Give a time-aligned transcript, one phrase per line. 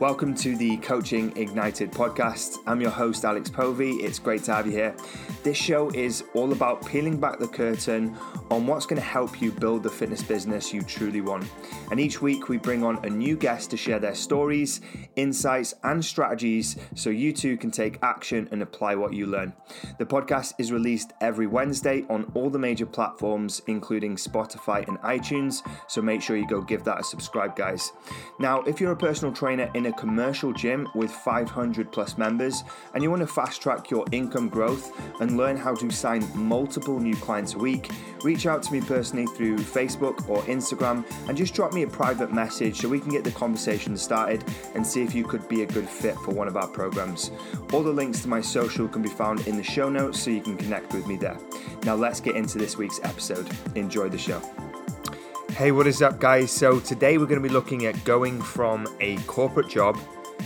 [0.00, 2.58] Welcome to the Coaching Ignited podcast.
[2.68, 3.94] I'm your host, Alex Povey.
[3.94, 4.94] It's great to have you here.
[5.42, 8.16] This show is all about peeling back the curtain
[8.48, 11.50] on what's going to help you build the fitness business you truly want.
[11.90, 14.80] And each week we bring on a new guest to share their stories,
[15.16, 19.52] insights, and strategies so you too can take action and apply what you learn.
[19.98, 25.68] The podcast is released every Wednesday on all the major platforms, including Spotify and iTunes.
[25.88, 27.90] So make sure you go give that a subscribe, guys.
[28.38, 32.62] Now, if you're a personal trainer in a commercial gym with 500 plus members
[32.94, 37.00] and you want to fast track your income growth and learn how to sign multiple
[37.00, 37.90] new clients a week,
[38.22, 42.32] reach out to me personally through Facebook or Instagram and just drop me a private
[42.32, 45.66] message so we can get the conversation started and see if you could be a
[45.66, 47.30] good fit for one of our programs.
[47.72, 50.42] All the links to my social can be found in the show notes so you
[50.42, 51.38] can connect with me there.
[51.84, 53.48] Now, let's get into this week's episode.
[53.74, 54.42] Enjoy the show.
[55.58, 56.52] Hey, what is up, guys?
[56.52, 59.98] So, today we're going to be looking at going from a corporate job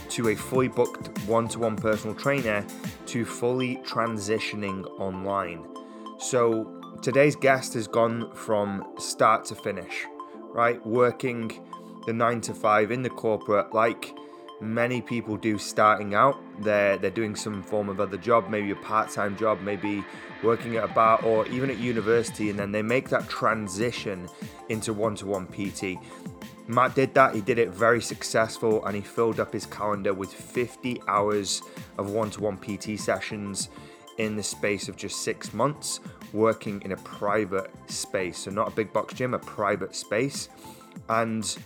[0.08, 2.64] to a fully booked one to one personal trainer
[3.08, 5.66] to fully transitioning online.
[6.18, 10.06] So, today's guest has gone from start to finish,
[10.48, 10.82] right?
[10.86, 11.62] Working
[12.06, 14.14] the nine to five in the corporate, like
[14.62, 16.38] many people do starting out.
[16.60, 20.02] They're, they're doing some form of other job, maybe a part time job, maybe
[20.42, 24.28] working at a bar or even at university, and then they make that transition
[24.72, 25.98] into one to one PT.
[26.66, 30.32] Matt did that, he did it very successful, and he filled up his calendar with
[30.32, 31.62] 50 hours
[31.98, 33.68] of one to one PT sessions
[34.18, 36.00] in the space of just six months,
[36.32, 38.38] working in a private space.
[38.38, 40.48] So, not a big box gym, a private space.
[41.08, 41.56] And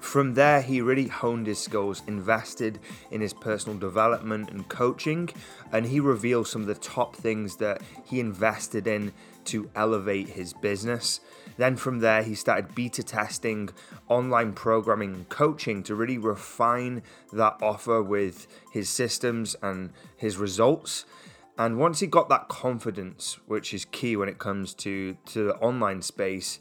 [0.00, 2.78] from there, he really honed his skills, invested
[3.10, 5.28] in his personal development and coaching,
[5.72, 9.12] and he revealed some of the top things that he invested in
[9.46, 11.20] to elevate his business.
[11.56, 13.70] Then from there, he started beta testing
[14.08, 17.02] online programming coaching to really refine
[17.32, 21.04] that offer with his systems and his results.
[21.56, 25.54] And once he got that confidence, which is key when it comes to, to the
[25.56, 26.60] online space,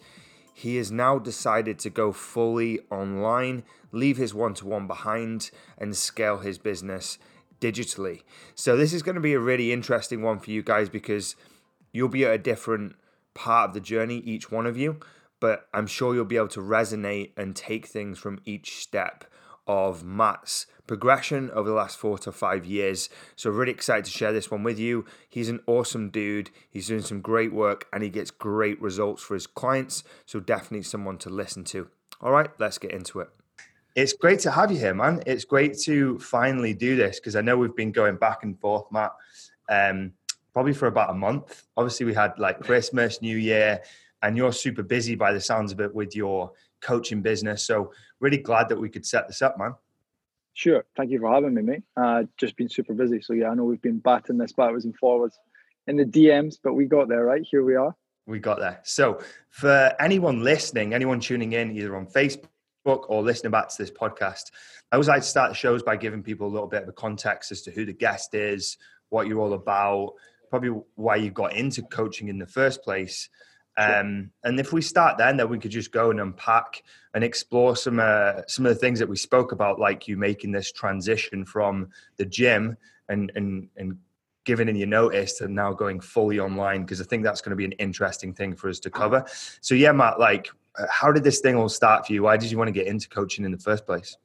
[0.58, 5.96] he has now decided to go fully online, leave his one to one behind, and
[5.96, 7.20] scale his business
[7.62, 8.24] digitally.
[8.56, 11.36] So, this is going to be a really interesting one for you guys because
[11.92, 12.96] you'll be at a different
[13.36, 15.00] part of the journey, each one of you,
[15.40, 19.26] but I'm sure you'll be able to resonate and take things from each step
[19.68, 23.10] of Matt's progression over the last four to five years.
[23.36, 25.06] So, really excited to share this one with you.
[25.30, 26.50] He's an awesome dude.
[26.70, 30.04] He's doing some great work and he gets great results for his clients.
[30.26, 31.90] So, definitely someone to listen to.
[32.22, 33.30] All right, let's get into it.
[33.96, 35.24] It's great to have you here, man.
[35.26, 38.86] It's great to finally do this because I know we've been going back and forth,
[38.92, 39.12] Matt,
[39.70, 40.14] um,
[40.54, 41.64] probably for about a month.
[41.76, 43.82] Obviously, we had like Christmas, New Year,
[44.22, 47.64] and you're super busy by the sounds of it with your coaching business.
[47.64, 49.74] So really glad that we could set this up, man.
[50.58, 50.84] Sure.
[50.96, 51.84] Thank you for having me, mate.
[51.96, 53.22] Uh, just been super busy.
[53.22, 55.38] So yeah, I know we've been batting this backwards and forwards
[55.86, 57.44] in the DMs, but we got there, right?
[57.48, 57.96] Here we are.
[58.26, 58.80] We got there.
[58.82, 62.48] So for anyone listening, anyone tuning in either on Facebook
[62.84, 64.46] or listening back to this podcast,
[64.92, 66.94] I always like to start the shows by giving people a little bit of a
[66.94, 68.78] context as to who the guest is,
[69.10, 70.16] what you're all about,
[70.50, 73.30] probably why you got into coaching in the first place.
[73.78, 76.84] Um, and if we start then, then we could just go and unpack
[77.14, 80.52] and explore some uh, some of the things that we spoke about, like you making
[80.52, 82.76] this transition from the gym
[83.10, 83.98] and and and
[84.46, 87.56] giving in your notice to now going fully online because I think that's going to
[87.58, 89.26] be an interesting thing for us to cover.
[89.62, 90.50] So yeah, Matt, like,
[90.80, 92.24] uh, how did this thing all start for you?
[92.24, 94.18] Why did you want to get into coaching in the first place?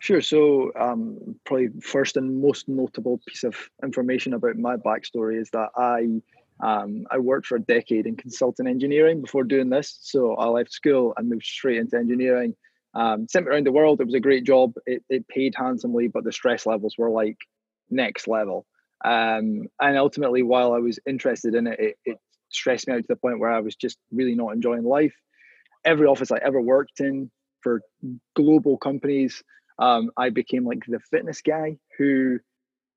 [0.00, 0.20] Sure.
[0.20, 5.70] So, um, probably first and most notable piece of information about my backstory is that
[5.76, 6.22] I
[6.60, 9.98] um, I worked for a decade in consulting engineering before doing this.
[10.02, 12.54] So I left school and moved straight into engineering.
[12.94, 14.00] Um, sent me around the world.
[14.00, 14.72] It was a great job.
[14.86, 17.36] It, it paid handsomely, but the stress levels were like
[17.90, 18.66] next level.
[19.04, 22.18] Um, and ultimately, while I was interested in it, it, it
[22.48, 25.14] stressed me out to the point where I was just really not enjoying life.
[25.84, 27.30] Every office I ever worked in
[27.60, 27.82] for
[28.34, 29.42] global companies,
[29.78, 32.40] um, I became like the fitness guy who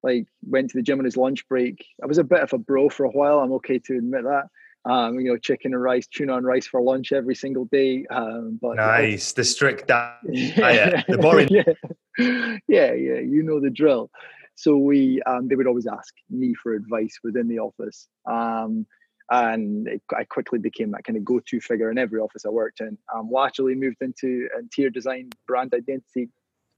[0.04, 1.86] like went to the gym on his lunch break.
[2.02, 3.40] I was a bit of a bro for a while.
[3.40, 4.46] I'm okay to admit that.
[4.84, 8.06] Um, you know, chicken and rice, tuna and rice for lunch every single day.
[8.10, 11.04] Um, but nice, the strict diet, yeah.
[11.08, 11.50] the boring.
[11.52, 12.58] yeah.
[12.68, 14.10] yeah, yeah, you know the drill.
[14.56, 18.88] So we, um, they would always ask me for advice within the office, um,
[19.30, 22.82] and it, I quickly became that kind of go-to figure in every office I worked
[22.82, 22.98] in.
[23.16, 26.30] Um, laterally moved into interior design, brand identity,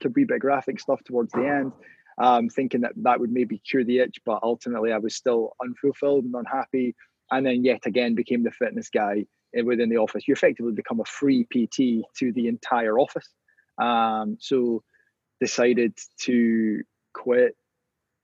[0.02, 1.72] Cabriba graphic stuff towards the end
[2.18, 6.24] um, thinking that that would maybe cure the itch, but ultimately I was still unfulfilled
[6.24, 6.94] and unhappy.
[7.30, 9.24] And then yet again became the fitness guy
[9.64, 10.26] within the office.
[10.28, 13.28] You effectively become a free PT to the entire office.
[13.78, 14.82] Um, so
[15.40, 16.82] decided to
[17.12, 17.56] quit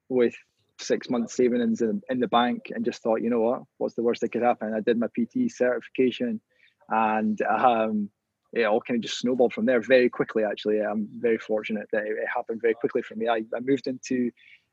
[0.09, 0.35] with
[0.79, 4.03] six months savings in, in the bank and just thought, you know what, what's the
[4.03, 4.75] worst that could happen?
[4.75, 6.41] I did my PT certification
[6.89, 8.11] and um,
[8.53, 10.45] it all kind of just snowballed from there very quickly.
[10.45, 13.29] Actually, I'm very fortunate that it, happened very quickly for me.
[13.29, 14.31] I, I moved into,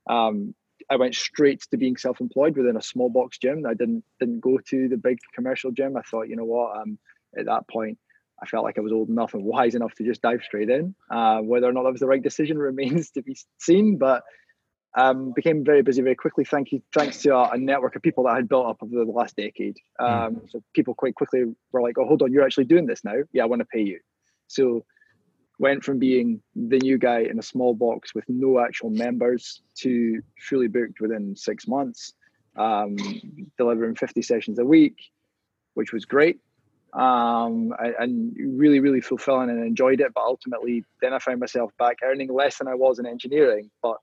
[0.10, 0.56] um,
[0.90, 3.66] I went straight to being self-employed within a small box gym.
[3.68, 5.98] I didn't didn't go to the big commercial gym.
[5.98, 6.98] I thought, you know what, um,
[7.38, 7.98] at that point,
[8.42, 10.96] I felt like I was old enough and wise enough to just dive straight in.
[11.10, 14.24] Uh, whether or not that was the right decision remains to be seen, but
[14.96, 16.44] um, became very busy very quickly.
[16.44, 19.06] Thank you, thanks to a, a, network of people that I had built up over
[19.06, 19.78] the last decade.
[20.00, 20.06] Hmm.
[20.06, 20.42] Um.
[20.50, 23.18] So people quite quickly were like, "Oh, hold on, you're actually doing this now?
[23.32, 24.00] Yeah, I want to pay you."
[24.48, 24.86] So
[25.60, 30.22] went from being the new guy in a small box with no actual members to
[30.40, 32.14] fully booked within six months,
[32.56, 32.96] um,
[33.58, 34.98] delivering 50 sessions a week,
[35.74, 36.40] which was great
[36.94, 40.14] um, and really, really fulfilling and enjoyed it.
[40.14, 43.98] But ultimately, then I found myself back earning less than I was in engineering, but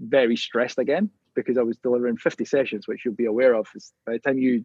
[0.00, 3.68] very stressed again because I was delivering 50 sessions, which you'll be aware of.
[3.74, 4.64] Is by the time you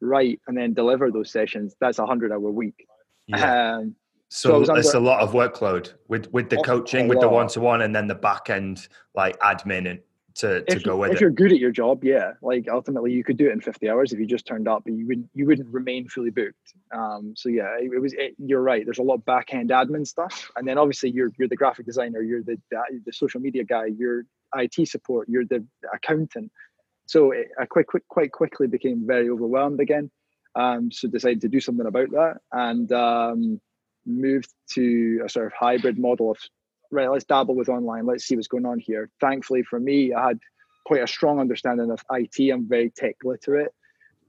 [0.00, 2.86] write and then deliver those sessions, that's a 100 hour week.
[3.26, 3.76] Yeah.
[3.76, 3.96] Um,
[4.28, 7.60] so, so it's a lot of workload with with the coaching, with the one to
[7.60, 10.00] one, and then the back end like admin and
[10.36, 11.20] to, to if go with if it.
[11.20, 14.12] you're good at your job, yeah, like ultimately you could do it in 50 hours
[14.12, 16.74] if you just turned up, but you wouldn't you wouldn't remain fully booked.
[16.92, 18.12] Um, so yeah, it, it was.
[18.14, 18.84] It, you're right.
[18.84, 21.86] There's a lot of back end admin stuff, and then obviously you're you're the graphic
[21.86, 24.24] designer, you're the the social media guy, you're
[24.56, 25.64] IT support, you're the
[25.94, 26.50] accountant.
[27.06, 30.10] So it, I quite quite quickly became very overwhelmed again.
[30.54, 33.60] Um, so decided to do something about that and um,
[34.06, 36.38] moved to a sort of hybrid model of
[36.90, 38.06] right, let's dabble with online.
[38.06, 39.10] Let's see what's going on here.
[39.20, 40.38] Thankfully for me, I had
[40.86, 42.50] quite a strong understanding of IT.
[42.50, 43.72] I'm very tech literate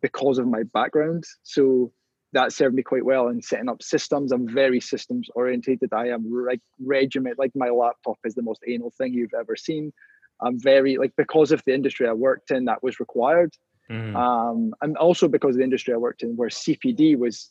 [0.01, 1.23] because of my background.
[1.43, 1.91] So
[2.33, 4.31] that served me quite well in setting up systems.
[4.31, 5.93] I'm very systems orientated.
[5.93, 9.93] I am like regiment, like my laptop is the most anal thing you've ever seen.
[10.41, 13.53] I'm very like because of the industry I worked in, that was required.
[13.89, 14.15] Mm.
[14.15, 17.49] Um, and also because of the industry I worked in, where CPD was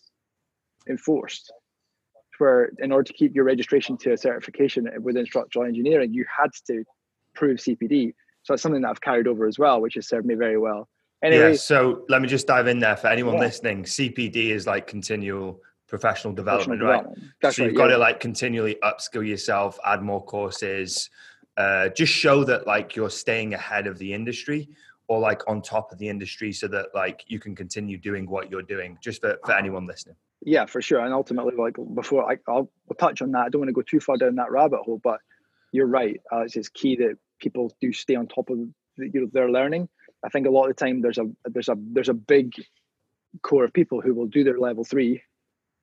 [0.89, 1.53] enforced
[2.39, 6.51] where in order to keep your registration to a certification within structural engineering, you had
[6.67, 6.85] to
[7.35, 8.15] prove CPD.
[8.43, 10.89] So it's something that I've carried over as well, which has served me very well.
[11.23, 13.41] Anyway, yeah, so let me just dive in there for anyone yeah.
[13.41, 13.85] listening.
[13.85, 17.15] CPD is like continual professional development, professional right?
[17.15, 17.55] Development.
[17.55, 17.97] So you've right, got yeah.
[17.97, 21.09] to like continually upskill yourself, add more courses,
[21.57, 24.69] uh, just show that like you're staying ahead of the industry
[25.09, 28.51] or like on top of the industry so that like you can continue doing what
[28.51, 31.01] you're doing just for, for anyone listening yeah, for sure.
[31.01, 33.47] And ultimately, like before, I, will touch on that.
[33.47, 35.21] I don't want to go too far down that rabbit hole, but
[35.73, 36.21] you're right.
[36.31, 39.89] Uh, it's key that people do stay on top of you know their learning.
[40.25, 42.53] I think a lot of the time there's a there's a there's a big
[43.43, 45.23] core of people who will do their level three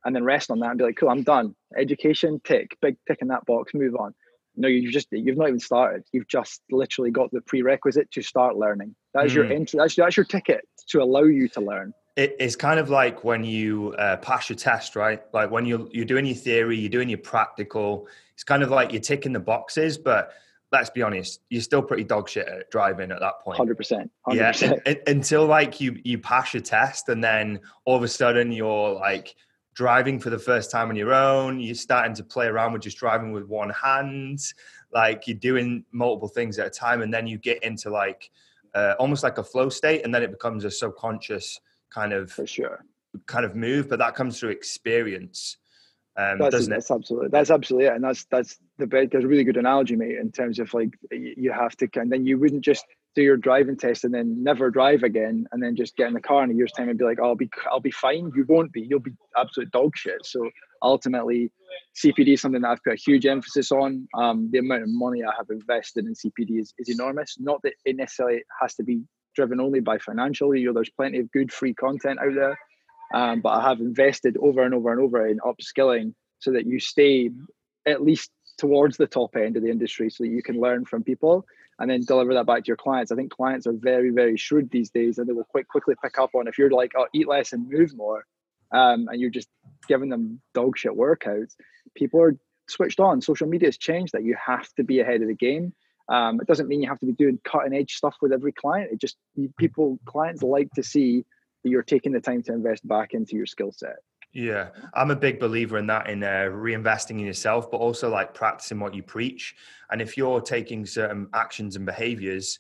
[0.06, 1.56] and then rest on that and be like, cool, I'm done.
[1.78, 4.14] Education, tick, big tick in that box, move on.
[4.56, 6.04] No, you just you've not even started.
[6.12, 8.96] You've just literally got the prerequisite to start learning.
[9.14, 9.36] That's mm.
[9.36, 9.80] your entry.
[9.80, 13.44] That's that's your ticket to allow you to learn it, it's kind of like when
[13.44, 15.22] you uh, pass your test, right?
[15.34, 18.08] Like when you're you're doing your theory, you're doing your practical.
[18.34, 20.34] It's kind of like you're ticking the boxes, but
[20.72, 23.58] let's be honest, you're still pretty dog shit at driving at that point.
[23.58, 24.12] Hundred percent.
[24.32, 24.54] Yeah,
[25.08, 29.36] until like you you pass your test, and then all of a sudden you're like
[29.74, 31.60] driving for the first time on your own.
[31.60, 34.40] You're starting to play around with just driving with one hand.
[34.94, 38.30] Like you're doing multiple things at a time, and then you get into like
[38.76, 42.48] uh, almost like a flow state, and then it becomes a subconscious kind of for
[42.48, 42.84] sure
[43.26, 45.58] kind of move, but that comes through experience.
[46.16, 49.12] Um, that's, doesn't that's absolutely that's absolutely it, and that's that's the bit.
[49.12, 52.26] There's a really good analogy, mate, in terms of like you have to, and then
[52.26, 55.96] you wouldn't just do your driving test and then never drive again, and then just
[55.96, 57.80] get in the car in a year's time and be like, oh, "I'll be, I'll
[57.80, 58.82] be fine." You won't be.
[58.82, 60.26] You'll be absolute dog shit.
[60.26, 60.50] So
[60.82, 61.52] ultimately,
[61.96, 64.08] CPD is something that I've put a huge emphasis on.
[64.16, 67.38] Um, the amount of money I have invested in CPD is, is enormous.
[67.40, 69.02] Not that it necessarily has to be
[69.36, 70.56] driven only by financial.
[70.56, 72.58] You know, there's plenty of good free content out there,
[73.14, 76.80] um, but I have invested over and over and over in upskilling so that you
[76.80, 77.30] stay
[77.86, 81.04] at least towards the top end of the industry, so that you can learn from
[81.04, 81.46] people
[81.84, 83.12] and then deliver that back to your clients.
[83.12, 86.18] I think clients are very, very shrewd these days, and they will quite quickly pick
[86.18, 88.26] up on if you're like, "Oh, eat less and move more,"
[88.72, 89.50] um, and you're just
[89.90, 91.56] giving them dog shit workouts.
[91.94, 92.38] People are
[92.70, 93.20] switched on.
[93.20, 94.24] Social media has changed that.
[94.24, 95.74] You have to be ahead of the game.
[96.08, 98.92] Um, it doesn't mean you have to be doing cutting edge stuff with every client.
[98.94, 99.18] It just
[99.58, 101.26] people clients like to see
[101.64, 103.98] that you're taking the time to invest back into your skill set.
[104.34, 108.34] Yeah, I'm a big believer in that, in uh, reinvesting in yourself, but also like
[108.34, 109.56] practicing what you preach.
[109.92, 112.58] And if you're taking certain actions and behaviors,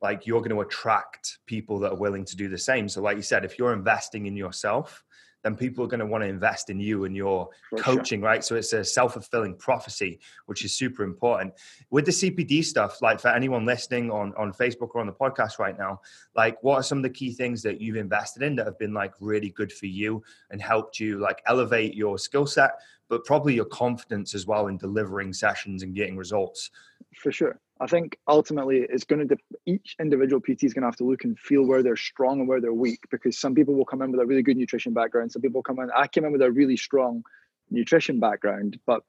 [0.00, 2.88] like you're going to attract people that are willing to do the same.
[2.88, 5.04] So, like you said, if you're investing in yourself,
[5.42, 8.44] then people are going to want to invest in you and your For coaching, right?
[8.44, 11.54] So it's a self fulfilling prophecy, which is super important.
[11.90, 15.58] With the CPD stuff, like for anyone listening on, on Facebook or on the podcast
[15.58, 16.00] right now,
[16.36, 18.94] like what are some of the key things that you've invested in that have been
[18.94, 22.72] like really good for you and helped you like elevate your skill set,
[23.08, 26.70] but probably your confidence as well in delivering sessions and getting results?
[27.14, 27.58] For sure.
[27.82, 29.36] I think ultimately it's going to
[29.66, 32.48] each individual PT is going to have to look and feel where they're strong and
[32.48, 35.32] where they're weak because some people will come in with a really good nutrition background.
[35.32, 35.90] Some people come in.
[35.90, 37.24] I came in with a really strong
[37.70, 39.02] nutrition background, but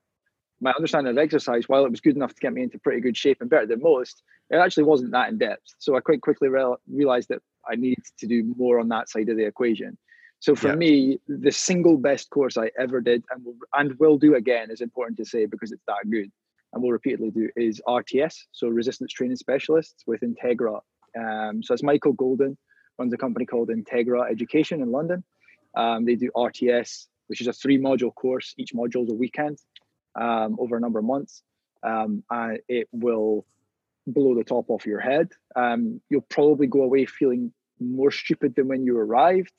[0.60, 3.16] my understanding of exercise, while it was good enough to get me into pretty good
[3.16, 5.72] shape and better than most, it actually wasn't that in depth.
[5.78, 9.28] So I quite quickly re- realized that I needed to do more on that side
[9.28, 9.96] of the equation.
[10.40, 10.74] So for yeah.
[10.74, 14.80] me, the single best course I ever did and will, and will do again is
[14.80, 16.32] important to say because it's that good
[16.74, 20.80] and we'll repeatedly do is RTS, so resistance training specialists with Integra.
[21.16, 22.58] Um, so it's Michael Golden
[22.98, 25.24] runs a company called Integra Education in London.
[25.76, 28.54] Um, they do RTS, which is a three module course.
[28.56, 29.58] Each module is a weekend
[30.20, 31.42] um, over a number of months.
[31.82, 33.46] Um, and it will
[34.06, 35.30] blow the top off your head.
[35.56, 39.52] Um, you'll probably go away feeling more stupid than when you arrived.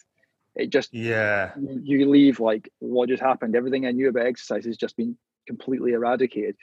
[0.55, 3.57] It just yeah you leave like what just happened.
[3.57, 6.55] Everything I knew about exercise has just been completely eradicated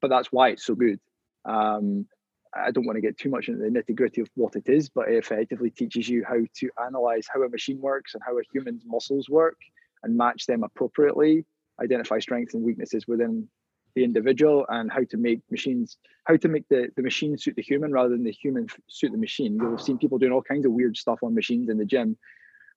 [0.00, 0.98] but that's why it's so good.
[1.44, 2.06] Um,
[2.54, 4.88] I don't want to get too much into the nitty gritty of what it is,
[4.88, 8.42] but it effectively teaches you how to analyze how a machine works and how a
[8.52, 9.56] human's muscles work
[10.02, 11.44] and match them appropriately,
[11.82, 13.48] identify strengths and weaknesses within
[13.94, 17.62] the individual, and how to make machines, how to make the, the machine suit the
[17.62, 19.56] human rather than the human suit the machine.
[19.56, 22.16] You'll have seen people doing all kinds of weird stuff on machines in the gym,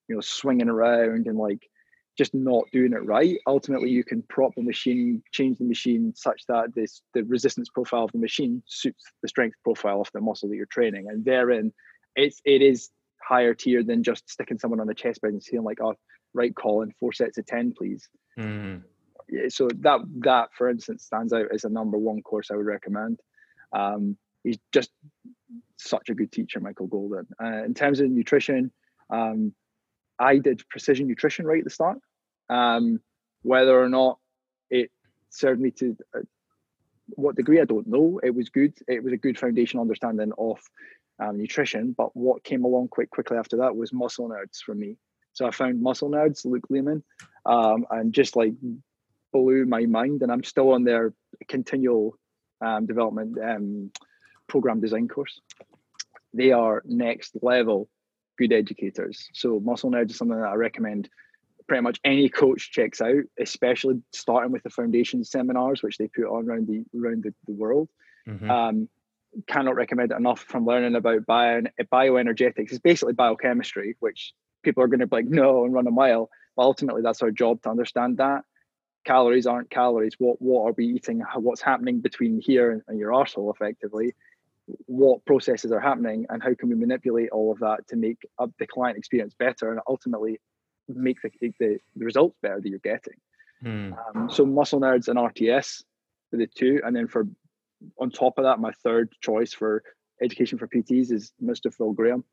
[0.07, 1.69] you know, swinging around and like
[2.17, 3.37] just not doing it right.
[3.45, 8.05] Ultimately, you can prop the machine, change the machine such that this the resistance profile
[8.05, 11.07] of the machine suits the strength profile of the muscle that you're training.
[11.09, 11.73] And therein,
[12.15, 12.89] it's it is
[13.21, 15.95] higher tier than just sticking someone on the chest bed and saying like, "Oh,
[16.33, 18.07] right, Colin, four sets of ten, please."
[18.37, 18.83] Mm.
[19.29, 22.65] Yeah, so that that, for instance, stands out as a number one course I would
[22.65, 23.19] recommend.
[23.73, 24.91] Um, he's just
[25.77, 27.27] such a good teacher, Michael Golden.
[27.43, 28.71] Uh, in terms of nutrition.
[29.09, 29.53] Um,
[30.19, 31.99] I did precision nutrition right at the start.
[32.49, 32.99] Um,
[33.41, 34.19] whether or not
[34.69, 34.91] it
[35.29, 36.21] served me to uh,
[37.09, 38.19] what degree, I don't know.
[38.23, 38.73] It was good.
[38.87, 40.59] It was a good foundation understanding of
[41.19, 41.93] um, nutrition.
[41.97, 44.97] But what came along quite quickly after that was muscle nerds for me.
[45.33, 47.03] So I found muscle nerds, Luke Leaman,
[47.45, 48.53] um, and just like
[49.33, 50.21] blew my mind.
[50.21, 51.13] And I'm still on their
[51.47, 52.17] continual
[52.61, 53.91] um, development um,
[54.47, 55.39] program design course.
[56.33, 57.89] They are next level
[58.37, 59.29] good educators.
[59.33, 61.09] So Muscle Nerds is something that I recommend
[61.67, 66.25] pretty much any coach checks out, especially starting with the foundation seminars, which they put
[66.25, 67.89] on around the around the, the world.
[68.27, 68.49] Mm-hmm.
[68.49, 68.89] Um,
[69.47, 71.61] cannot recommend it enough from learning about bio,
[71.91, 72.69] bioenergetics.
[72.69, 76.29] It's basically biochemistry, which people are going to be like, no, and run a mile.
[76.55, 78.43] But ultimately, that's our job to understand that.
[79.05, 80.15] Calories aren't calories.
[80.17, 81.21] What what are we eating?
[81.35, 84.15] What's happening between here and, and your arsehole, effectively?
[84.87, 88.51] What processes are happening and how can we manipulate all of that to make up
[88.59, 90.39] the client experience better and ultimately
[90.87, 91.29] make the,
[91.59, 93.13] the, the results better that you're getting.
[93.61, 93.93] Hmm.
[94.15, 95.83] Um, so muscle nerds and RTS
[96.29, 97.27] for the two, and then for
[97.99, 99.83] on top of that, my third choice for
[100.21, 101.73] education for PTs is Mr.
[101.73, 102.23] Phil Graham.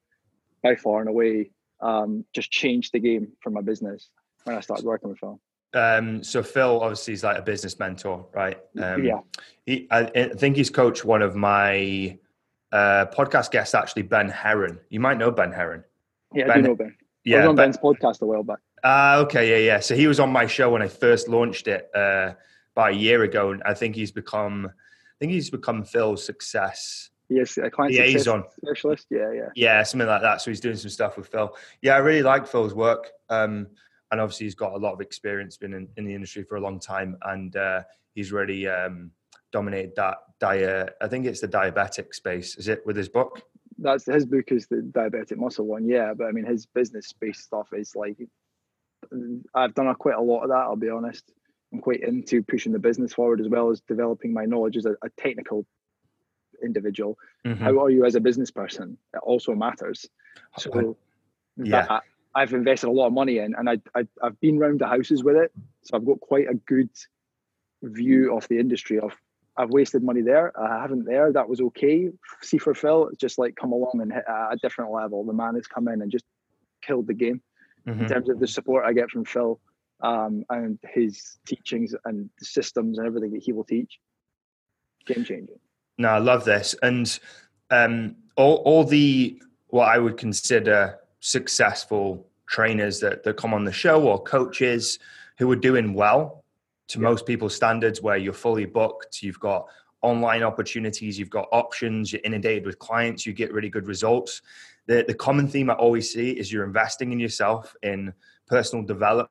[0.62, 4.08] By far and away, um, just changed the game for my business
[4.44, 5.40] when I started working with Phil.
[5.74, 8.58] Um, so Phil obviously is like a business mentor, right?
[8.78, 9.20] Um, yeah.
[9.64, 12.18] He, I, I, think he's coached one of my
[12.72, 14.78] uh, podcast guests, actually Ben Heron.
[14.88, 15.84] You might know Ben Heron.
[16.34, 16.96] Yeah, ben, I do know Ben.
[17.24, 18.58] Yeah, I was on ben, Ben's podcast a while back.
[18.84, 19.80] Ah, uh, okay, yeah, yeah.
[19.80, 22.32] So he was on my show when I first launched it uh,
[22.74, 27.10] about a year ago, and I think he's become, I think he's become Phil's success.
[27.28, 29.06] Yes, a client liaison specialist.
[29.10, 30.40] Yeah, yeah, yeah, something like that.
[30.40, 31.56] So he's doing some stuff with Phil.
[31.80, 33.10] Yeah, I really like Phil's work.
[33.30, 33.68] Um,
[34.10, 36.60] and obviously he's got a lot of experience, been in, in the industry for a
[36.60, 37.82] long time, and uh,
[38.14, 39.10] he's really um,
[39.52, 40.96] dominated that diet.
[41.00, 42.56] I think it's the diabetic space.
[42.56, 43.42] Is it with his book?
[43.78, 46.14] That's his book is the diabetic muscle one, yeah.
[46.14, 48.16] But I mean, his business space stuff is like
[49.54, 50.56] I've done a, quite a lot of that.
[50.56, 51.32] I'll be honest.
[51.72, 54.92] I'm quite into pushing the business forward as well as developing my knowledge as a,
[55.02, 55.64] a technical
[56.62, 57.16] individual.
[57.46, 57.64] Mm-hmm.
[57.64, 58.98] How are you as a business person?
[59.14, 60.06] It also matters.
[60.58, 60.96] So
[61.56, 61.86] yeah.
[61.86, 62.02] That,
[62.34, 65.22] I've invested a lot of money in, and I, I I've been round the houses
[65.22, 66.90] with it, so I've got quite a good
[67.82, 68.98] view of the industry.
[68.98, 69.12] Of
[69.56, 71.32] I've wasted money there, I haven't there.
[71.32, 72.10] That was okay.
[72.40, 75.24] See for Phil, it's just like come along and hit a different level.
[75.24, 76.24] The man has come in and just
[76.80, 77.42] killed the game
[77.86, 78.02] mm-hmm.
[78.02, 79.60] in terms of the support I get from Phil
[80.00, 83.98] um, and his teachings and the systems and everything that he will teach.
[85.06, 85.58] Game changing.
[85.98, 87.18] No, I love this, and
[87.70, 93.72] um, all all the what I would consider successful trainers that, that come on the
[93.72, 94.98] show or coaches
[95.38, 96.41] who are doing well
[96.88, 97.08] to yeah.
[97.08, 99.66] most people's standards where you're fully booked, you've got
[100.02, 104.42] online opportunities, you've got options, you're inundated with clients, you get really good results.
[104.86, 108.12] The, the common theme I always see is you're investing in yourself in
[108.46, 109.30] personal development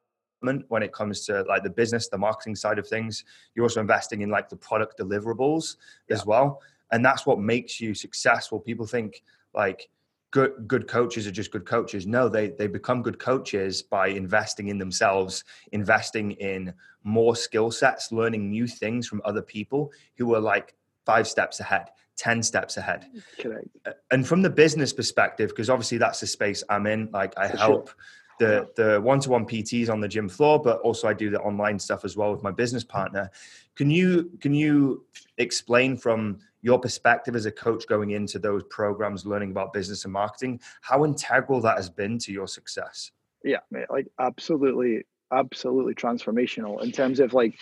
[0.70, 3.25] when it comes to like the business, the marketing side of things.
[3.53, 5.75] You're also investing in like the product deliverables
[6.08, 6.15] yeah.
[6.15, 6.62] as well.
[6.91, 8.60] And that's what makes you successful.
[8.60, 9.89] People think like
[10.31, 12.07] good good coaches are just good coaches.
[12.07, 16.73] No, they they become good coaches by investing in themselves, investing in
[17.03, 21.89] more skill sets, learning new things from other people who are like five steps ahead.
[22.17, 23.07] 10 steps ahead.
[23.39, 23.67] Correct.
[24.11, 27.57] And from the business perspective, because obviously that's the space I'm in, like I For
[27.57, 27.95] help sure
[28.41, 32.03] the the one-to-one PTs on the gym floor, but also I do the online stuff
[32.03, 33.29] as well with my business partner.
[33.75, 35.05] Can you can you
[35.38, 40.13] explain from your perspective as a coach going into those programs, learning about business and
[40.13, 43.12] marketing, how integral that has been to your success?
[43.44, 45.03] Yeah, like absolutely,
[45.34, 47.60] absolutely transformational in terms of like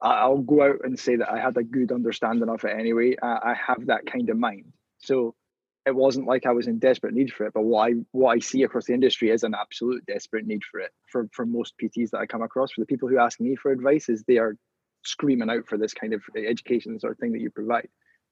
[0.00, 3.14] I'll go out and say that I had a good understanding of it anyway.
[3.22, 4.72] I have that kind of mind.
[4.98, 5.36] So
[5.86, 8.38] it wasn't like I was in desperate need for it, but what I what I
[8.38, 12.10] see across the industry is an absolute desperate need for it for for most PTs
[12.10, 12.72] that I come across.
[12.72, 14.56] For the people who ask me for advice, is they are
[15.04, 17.88] screaming out for this kind of education sort of thing that you provide.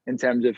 [0.07, 0.57] In terms of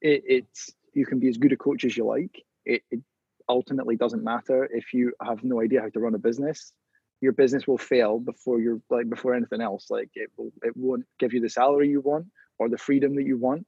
[0.00, 2.44] it, it's you can be as good a coach as you like.
[2.64, 3.00] It, it
[3.48, 6.72] ultimately doesn't matter if you have no idea how to run a business.
[7.20, 9.86] Your business will fail before you're like before anything else.
[9.90, 12.26] Like it will it won't give you the salary you want
[12.58, 13.66] or the freedom that you want.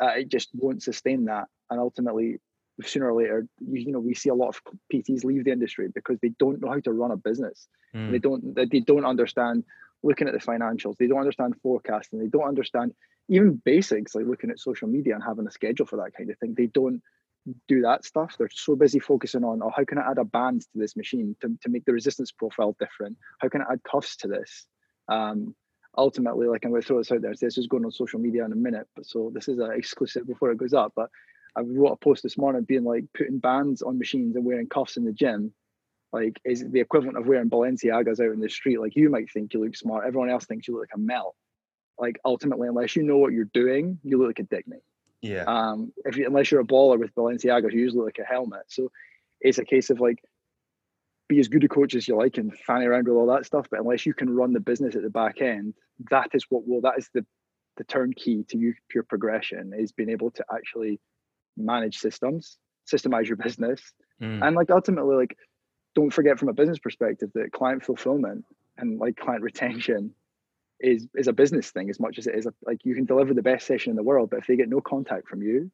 [0.00, 2.38] Uh, it just won't sustain that and ultimately
[2.82, 4.60] sooner or later you, you, know we see a lot of
[4.92, 8.10] pts leave the industry because they don't know how to run a business mm.
[8.10, 9.62] they don't they don't understand
[10.02, 12.92] looking at the financials they don't understand forecasting they don't understand
[13.28, 16.38] even basics like looking at social media and having a schedule for that kind of
[16.38, 17.02] thing they don't
[17.68, 20.62] do that stuff they're so busy focusing on oh how can i add a band
[20.62, 24.16] to this machine to, to make the resistance profile different how can i add cuffs
[24.16, 24.66] to this
[25.08, 25.54] um,
[25.98, 28.44] ultimately like i'm going to throw this out there this is going on social media
[28.44, 31.10] in a minute but so this is an exclusive before it goes up but
[31.56, 34.96] I wrote a post this morning being like putting bands on machines and wearing cuffs
[34.96, 35.52] in the gym,
[36.12, 38.80] like is the equivalent of wearing Balenciagas out in the street.
[38.80, 41.36] Like you might think you look smart, everyone else thinks you look like a melt.
[41.98, 44.80] Like ultimately, unless you know what you're doing, you look like a dick, mate.
[45.22, 45.44] Yeah.
[45.46, 48.64] Um, if you, unless you're a baller with Balenciagas, you usually look like a helmet.
[48.68, 48.90] So
[49.40, 50.18] it's a case of like
[51.28, 53.66] be as good a coach as you like and fanny around with all that stuff.
[53.70, 55.74] But unless you can run the business at the back end,
[56.10, 57.24] that is what will that is the
[57.76, 61.00] the turnkey to you pure progression is being able to actually
[61.56, 62.58] manage systems,
[62.90, 63.80] systemize your business,
[64.22, 64.46] mm.
[64.46, 65.36] and like ultimately, like
[65.94, 68.44] don't forget from a business perspective that client fulfillment
[68.76, 70.12] and like client retention
[70.84, 73.34] is is a business thing as much as it is a, like you can deliver
[73.34, 75.70] the best session in the world, but if they get no contact from you,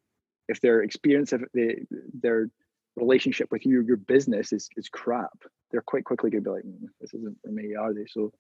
[0.49, 1.77] if their experience of the,
[2.13, 2.49] their
[2.97, 5.39] relationship with you, your business is is crap,
[5.71, 8.07] they're quite quickly gonna be like, mm, this isn't for me, are they?
[8.07, 8.33] So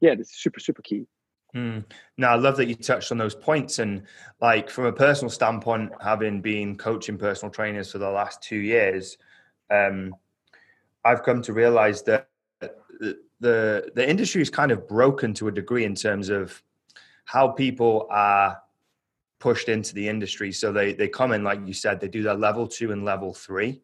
[0.00, 1.06] yeah, it's super super key.
[1.54, 1.84] Mm.
[2.16, 3.80] No, I love that you touched on those points.
[3.80, 4.02] And
[4.40, 9.18] like from a personal standpoint, having been coaching personal trainers for the last two years,
[9.70, 10.14] um,
[11.04, 12.28] I've come to realize that
[13.40, 16.62] the, the industry is kind of broken to a degree in terms of
[17.24, 18.58] how people are
[19.38, 20.52] pushed into the industry.
[20.52, 23.32] So they they come in, like you said, they do their level two and level
[23.32, 23.80] three,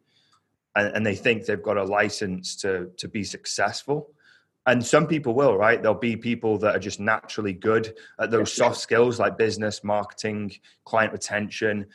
[0.74, 4.12] and, and they think they've got a license to to be successful.
[4.66, 5.80] And some people will right?
[5.80, 10.52] There'll be people that are just naturally good at those soft skills like business marketing
[10.84, 11.86] client retention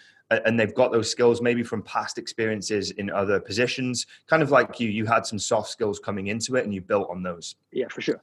[0.45, 4.79] and they've got those skills maybe from past experiences in other positions kind of like
[4.79, 7.87] you you had some soft skills coming into it and you built on those yeah
[7.89, 8.21] for sure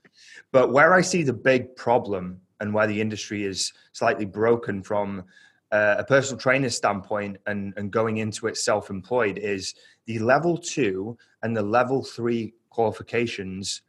[0.50, 5.22] but where i see the big problem and where the industry is slightly broken from
[5.70, 9.74] uh, a personal trainer standpoint and, and going into it self-employed is
[10.06, 13.82] the level two and the level three qualifications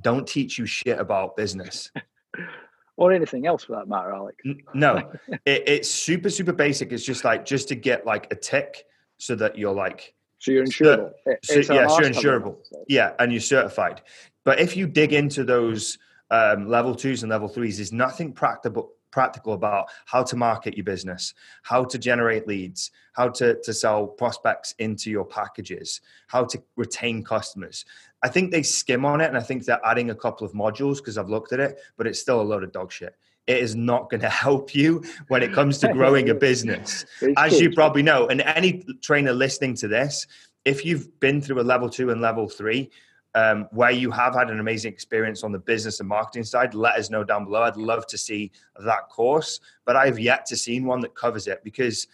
[0.00, 1.90] don't teach you shit about business.
[2.96, 4.36] or anything else for that matter, Alex.
[4.74, 5.10] No,
[5.44, 6.92] it, it's super, super basic.
[6.92, 8.84] It's just like, just to get like a tick
[9.18, 11.12] so that you're like, so you're insurable.
[11.42, 12.56] So, so yes, you're insurable.
[12.88, 14.02] Yeah, and you're certified.
[14.44, 15.98] But if you dig into those
[16.30, 20.82] um, level twos and level threes, there's nothing practical practical about how to market your
[20.82, 26.60] business, how to generate leads, how to, to sell prospects into your packages, how to
[26.76, 27.84] retain customers.
[28.24, 30.96] I think they skim on it and I think they're adding a couple of modules
[30.96, 33.14] because I've looked at it, but it's still a load of dog shit.
[33.46, 37.04] It is not going to help you when it comes to growing a business.
[37.36, 40.26] As you probably know, and any trainer listening to this,
[40.64, 42.90] if you've been through a level two and level three,
[43.34, 46.96] um, where you have had an amazing experience on the business and marketing side, let
[46.96, 47.62] us know down below.
[47.62, 51.62] I'd love to see that course, but I've yet to see one that covers it
[51.62, 52.06] because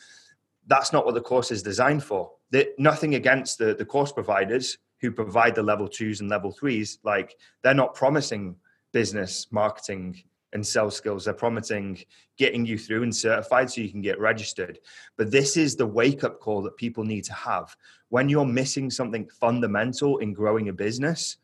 [0.66, 2.32] that's not what the course is designed for.
[2.78, 7.36] Nothing against the, the course providers who provide the level twos and level threes, like
[7.62, 8.56] they're not promising
[8.92, 11.24] business, marketing, and sales skills.
[11.24, 11.98] They're promising
[12.36, 14.78] getting you through and certified so you can get registered.
[15.16, 17.76] But this is the wake up call that people need to have.
[18.08, 21.36] When you're missing something fundamental in growing a business,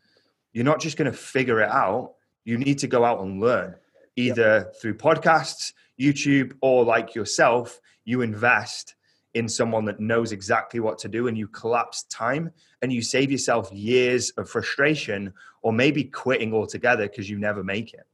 [0.53, 2.15] you're not just going to figure it out.
[2.45, 3.77] You need to go out and learn
[4.17, 4.77] either yep.
[4.81, 8.96] through podcasts, YouTube, or like yourself, you invest
[9.37, 13.31] in someone that knows exactly what to do and you collapse time and you save
[13.31, 18.07] yourself years of frustration or maybe quitting altogether because you never make it.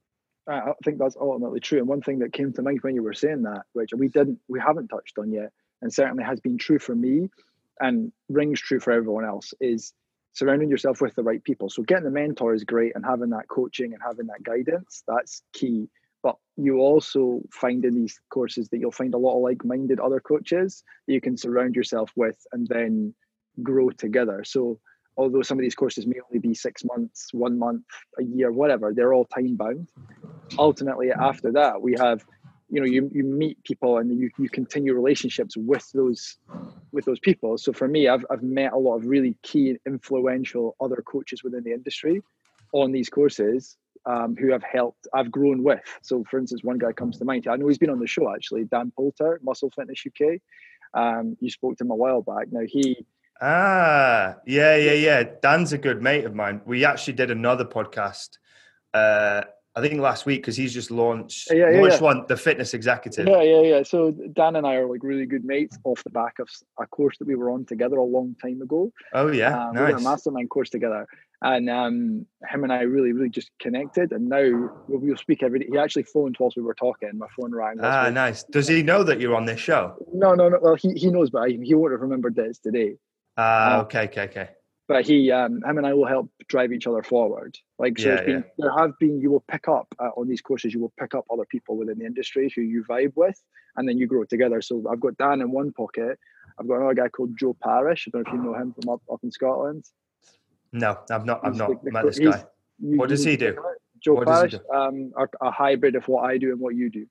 [0.48, 1.78] I think that's ultimately true.
[1.78, 4.40] And one thing that came to mind when you were saying that, which we didn't,
[4.48, 7.30] we haven't touched on yet, and certainly has been true for me,
[7.78, 9.92] and rings true for everyone else, is
[10.32, 11.70] surrounding yourself with the right people.
[11.70, 15.42] So getting the mentor is great, and having that coaching and having that guidance, that's
[15.52, 15.88] key.
[16.22, 20.20] But you also find in these courses that you'll find a lot of like-minded other
[20.20, 23.14] coaches that you can surround yourself with, and then
[23.62, 24.44] grow together.
[24.44, 24.78] So
[25.16, 27.85] although some of these courses may only be six months, one month,
[28.18, 29.88] a year, whatever, they're all time bound.
[30.58, 32.24] Ultimately, after that, we have,
[32.70, 36.38] you know, you, you meet people and you, you continue relationships with those
[36.92, 37.56] with those people.
[37.58, 41.64] So for me, I've, I've met a lot of really key, influential other coaches within
[41.64, 42.22] the industry
[42.72, 45.80] on these courses um, who have helped, I've grown with.
[46.02, 47.46] So for instance, one guy comes to mind.
[47.48, 50.40] I know he's been on the show actually, Dan Poulter, Muscle Fitness UK.
[50.94, 52.48] Um, you spoke to him a while back.
[52.50, 53.06] Now he
[53.40, 55.24] Ah, yeah, yeah, yeah.
[55.42, 56.60] Dan's a good mate of mine.
[56.64, 58.38] We actually did another podcast.
[58.94, 59.42] Uh,
[59.74, 62.02] I think last week because he's just launched yeah, yeah, launched yeah.
[62.02, 63.26] one, the fitness executive.
[63.26, 63.82] Yeah, yeah, yeah.
[63.82, 67.16] So Dan and I are like really good mates off the back of a course
[67.18, 68.92] that we were on together a long time ago.
[69.14, 69.86] Oh yeah, um, nice.
[69.86, 71.06] We did a mastermind course together,
[71.42, 74.12] and um, him and I really, really just connected.
[74.12, 75.66] And now we'll, speak every day.
[75.70, 77.11] He actually phoned whilst we were talking.
[77.14, 77.78] My phone rang.
[77.83, 78.44] Ah, nice.
[78.44, 79.96] Does he know that you're on this show?
[80.14, 80.59] No, no, no.
[80.62, 82.94] Well, he, he knows, but he won't have remembered that it's today.
[83.37, 84.48] Ah, uh, okay, okay, okay.
[84.87, 87.57] But he, um, him and I will help drive each other forward.
[87.78, 88.42] Like so, yeah, been, yeah.
[88.59, 89.20] there have been.
[89.20, 90.72] You will pick up uh, on these courses.
[90.72, 93.40] You will pick up other people within the industry who you vibe with,
[93.76, 94.62] and then you grow together.
[94.62, 96.18] So I've got Dan in one pocket.
[96.59, 98.07] I've got another guy called Joe Parish.
[98.07, 99.85] I don't know if you know him from up, up in Scotland.
[100.72, 101.40] No, I've not.
[101.44, 102.44] I've not met this guy.
[102.78, 103.56] What does he do?
[104.02, 107.06] Joe what Parish, um, a, a, hybrid of what I do and what you do.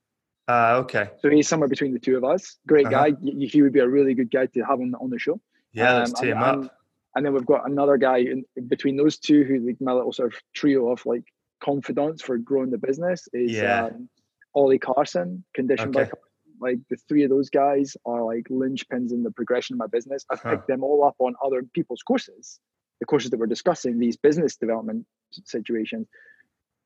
[0.47, 1.09] Uh, okay.
[1.21, 2.57] So he's somewhere between the two of us.
[2.67, 3.11] Great uh-huh.
[3.11, 3.17] guy.
[3.23, 5.39] He, would be a really good guy to have on, on the show.
[5.71, 6.77] Yeah, let's um, team and, up.
[7.15, 10.33] And then we've got another guy in, between those two who like my little sort
[10.33, 11.23] of trio of like
[11.63, 13.85] confidants for growing the business is yeah.
[13.85, 14.09] um,
[14.53, 16.09] Ollie Carson, conditioned okay.
[16.09, 16.17] by
[16.59, 20.25] like the three of those guys are like linchpins in the progression of my business.
[20.29, 20.51] I've huh.
[20.51, 22.59] picked them all up on other people's courses,
[23.01, 25.05] the courses that we're discussing, these business development
[25.43, 26.07] situations.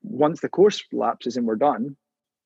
[0.02, 1.96] Once the course lapses and we're done,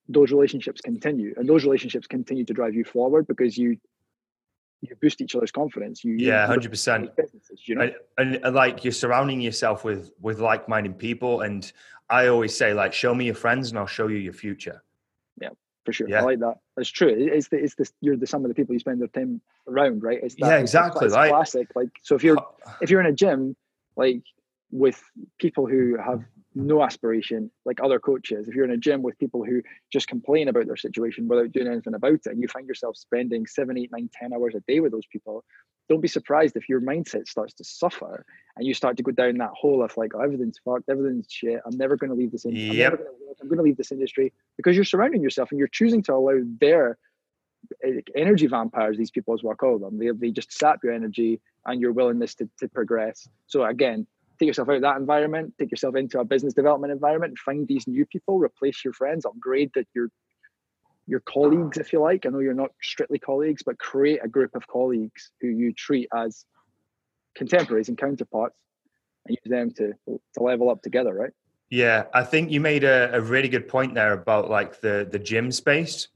[0.09, 3.79] those relationships continue, and those relationships continue to drive you forward because you
[4.83, 6.03] you boost each other's confidence.
[6.03, 7.11] You yeah, hundred percent.
[7.65, 11.71] You know, and, and, like you're surrounding yourself with with like minded people, and
[12.09, 14.83] I always say like, show me your friends, and I'll show you your future.
[15.41, 15.51] Yeah,
[15.85, 16.09] for sure.
[16.09, 16.21] Yeah.
[16.21, 16.59] I like that.
[16.77, 17.09] That's true.
[17.09, 20.03] It's the it's the you're the sum of the people you spend your time around,
[20.03, 20.19] right?
[20.23, 21.07] It's that, yeah, exactly.
[21.07, 21.69] It's, it's classic.
[21.75, 22.37] Like so, if you're
[22.81, 23.57] if you're in a gym,
[23.97, 24.23] like
[24.71, 25.03] with
[25.39, 26.23] people who have
[26.55, 29.63] no aspiration like other coaches if you're in a gym with people who
[29.93, 33.47] just complain about their situation without doing anything about it and you find yourself spending
[33.47, 35.45] seven eight nine ten hours a day with those people
[35.89, 38.25] don't be surprised if your mindset starts to suffer
[38.57, 41.61] and you start to go down that hole of like oh, everything's fucked everything's shit
[41.65, 43.01] i'm never going to leave this industry yep.
[43.41, 46.41] I'm, going to leave this industry because you're surrounding yourself and you're choosing to allow
[46.61, 46.99] their
[47.85, 51.41] eh, energy vampires these people as well call them they, they just sap your energy
[51.67, 54.07] and your willingness to, to progress so again
[54.41, 57.87] take yourself out of that environment, take yourself into a business development environment, find these
[57.87, 60.09] new people, replace your friends, upgrade that your
[61.07, 62.25] your colleagues, if you like.
[62.25, 66.09] I know you're not strictly colleagues, but create a group of colleagues who you treat
[66.15, 66.45] as
[67.35, 68.59] contemporaries and counterparts
[69.27, 71.33] and use them to to level up together, right?
[71.71, 75.19] Yeah, I think you made a, a really good point there about like the the
[75.19, 76.09] gym space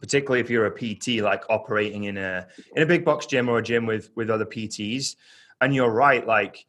[0.00, 3.58] particularly if you're a PT, like operating in a in a big box gym or
[3.58, 5.16] a gym with with other PTs.
[5.62, 6.66] And you're right, like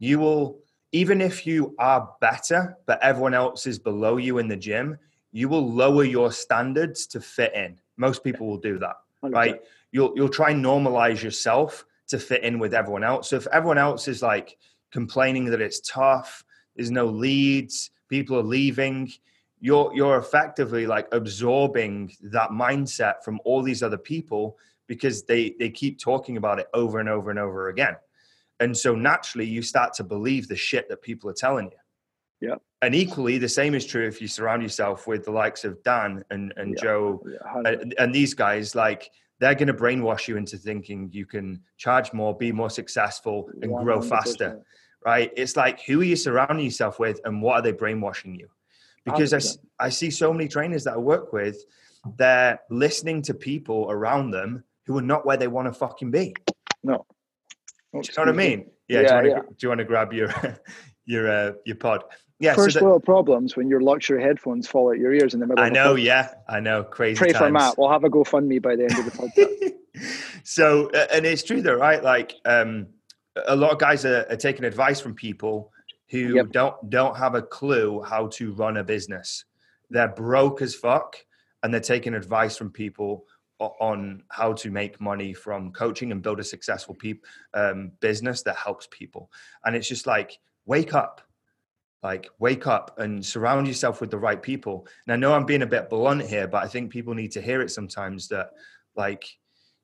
[0.00, 4.56] you will even if you are better but everyone else is below you in the
[4.56, 4.98] gym
[5.32, 7.78] you will lower your standards to fit in.
[7.96, 9.60] Most people will do that right?
[9.92, 13.28] you'll you'll try and normalize yourself to fit in with everyone else.
[13.28, 14.56] So if everyone else is like
[14.90, 16.42] complaining that it's tough
[16.78, 19.12] there's no leads people are leaving
[19.60, 25.68] you're you're effectively like absorbing that mindset from all these other people because they they
[25.68, 27.94] keep talking about it over and over and over again
[28.60, 32.48] and so naturally, you start to believe the shit that people are telling you.
[32.48, 32.56] Yeah.
[32.82, 36.24] And equally, the same is true if you surround yourself with the likes of Dan
[36.30, 36.82] and, and yeah.
[36.82, 38.76] Joe yeah, and, and, these guys.
[38.76, 39.10] Like
[39.40, 43.72] they're going to brainwash you into thinking you can charge more, be more successful, and
[43.72, 43.82] 100%.
[43.82, 44.60] grow faster.
[45.04, 45.32] Right?
[45.36, 48.48] It's like who are you surrounding yourself with, and what are they brainwashing you?
[49.04, 51.64] Because I, I see so many trainers that I work with,
[52.16, 56.34] they're listening to people around them who are not where they want to fucking be.
[56.82, 57.06] No.
[57.92, 58.70] Do you know what I mean?
[58.88, 59.00] Yeah.
[59.00, 60.32] yeah, do, you to, do, you want to, grab your
[61.06, 62.04] your uh, your pod?
[62.38, 62.54] Yeah.
[62.54, 65.46] First so that, world problems when your luxury headphones fall out your ears in the
[65.46, 65.64] middle.
[65.64, 65.94] I know.
[65.94, 66.84] Yeah, I know.
[66.84, 67.18] Crazy.
[67.18, 67.38] Pray times.
[67.38, 67.78] for Matt.
[67.78, 69.10] We'll have a GoFundMe by the end of the
[69.96, 70.08] podcast.
[70.44, 72.02] so, uh, and it's true though, right?
[72.02, 72.86] Like, um,
[73.46, 75.72] a lot of guys are, are taking advice from people
[76.10, 76.50] who yep.
[76.50, 79.44] don't don't have a clue how to run a business.
[79.90, 81.16] They're broke as fuck,
[81.62, 83.24] and they're taking advice from people
[83.58, 87.14] on how to make money from coaching and build a successful pe-
[87.54, 89.30] um, business that helps people.
[89.64, 91.20] And it's just like, wake up,
[92.02, 94.86] like wake up and surround yourself with the right people.
[95.06, 97.42] And I know I'm being a bit blunt here, but I think people need to
[97.42, 98.50] hear it sometimes that
[98.94, 99.37] like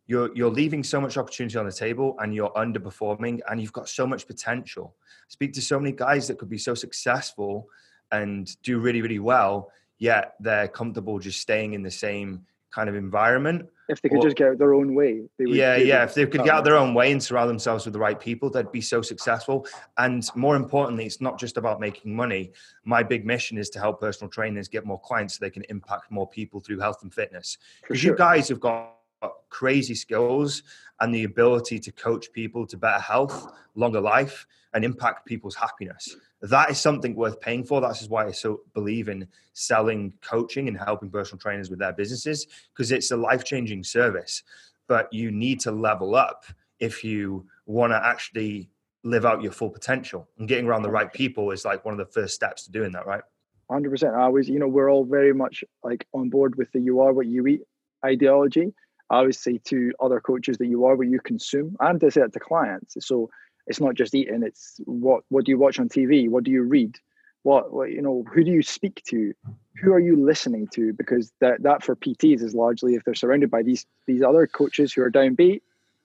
[0.06, 3.88] you're you're leaving so much opportunity on the table and you're underperforming and you've got
[3.88, 4.94] so much potential.
[5.02, 7.68] I speak to so many guys that could be so successful
[8.12, 12.96] and do really really well, yet they're comfortable just staying in the same kind of
[12.96, 13.66] environment.
[13.88, 15.22] If they could just get out their own way.
[15.38, 16.04] yeah, yeah.
[16.04, 18.48] If they could get out their own way and surround themselves with the right people,
[18.48, 19.66] they'd be so successful.
[19.98, 22.52] And more importantly, it's not just about making money.
[22.84, 26.10] My big mission is to help personal trainers get more clients so they can impact
[26.10, 27.58] more people through health and fitness.
[27.82, 28.12] Because sure.
[28.12, 30.62] you guys have got Uh, crazy skills
[31.00, 36.16] and the ability to coach people to better health, longer life, and impact people's happiness
[36.44, 37.80] that is something worth paying for.
[37.80, 42.46] That's why I so believe in selling coaching and helping personal trainers with their businesses
[42.72, 44.42] because it's a life changing service.
[44.86, 46.44] But you need to level up
[46.80, 48.68] if you want to actually
[49.04, 50.28] live out your full potential.
[50.38, 52.92] And getting around the right people is like one of the first steps to doing
[52.92, 53.22] that, right?
[53.70, 54.14] 100%.
[54.14, 57.14] I always, you know, we're all very much like on board with the you are
[57.14, 57.62] what you eat
[58.04, 58.74] ideology.
[59.10, 62.22] I always say to other coaches that you are what you consume and to say
[62.22, 62.96] it to clients.
[63.00, 63.30] So
[63.66, 66.62] it's not just eating it's what what do you watch on tv what do you
[66.62, 66.96] read?
[67.42, 69.34] What, what you know who do you speak to?
[69.82, 70.92] Who are you listening to?
[70.92, 74.92] Because that that for pts is largely if they're surrounded by these these other coaches
[74.92, 75.60] who are downbeat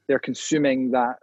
[0.08, 1.18] they're consuming that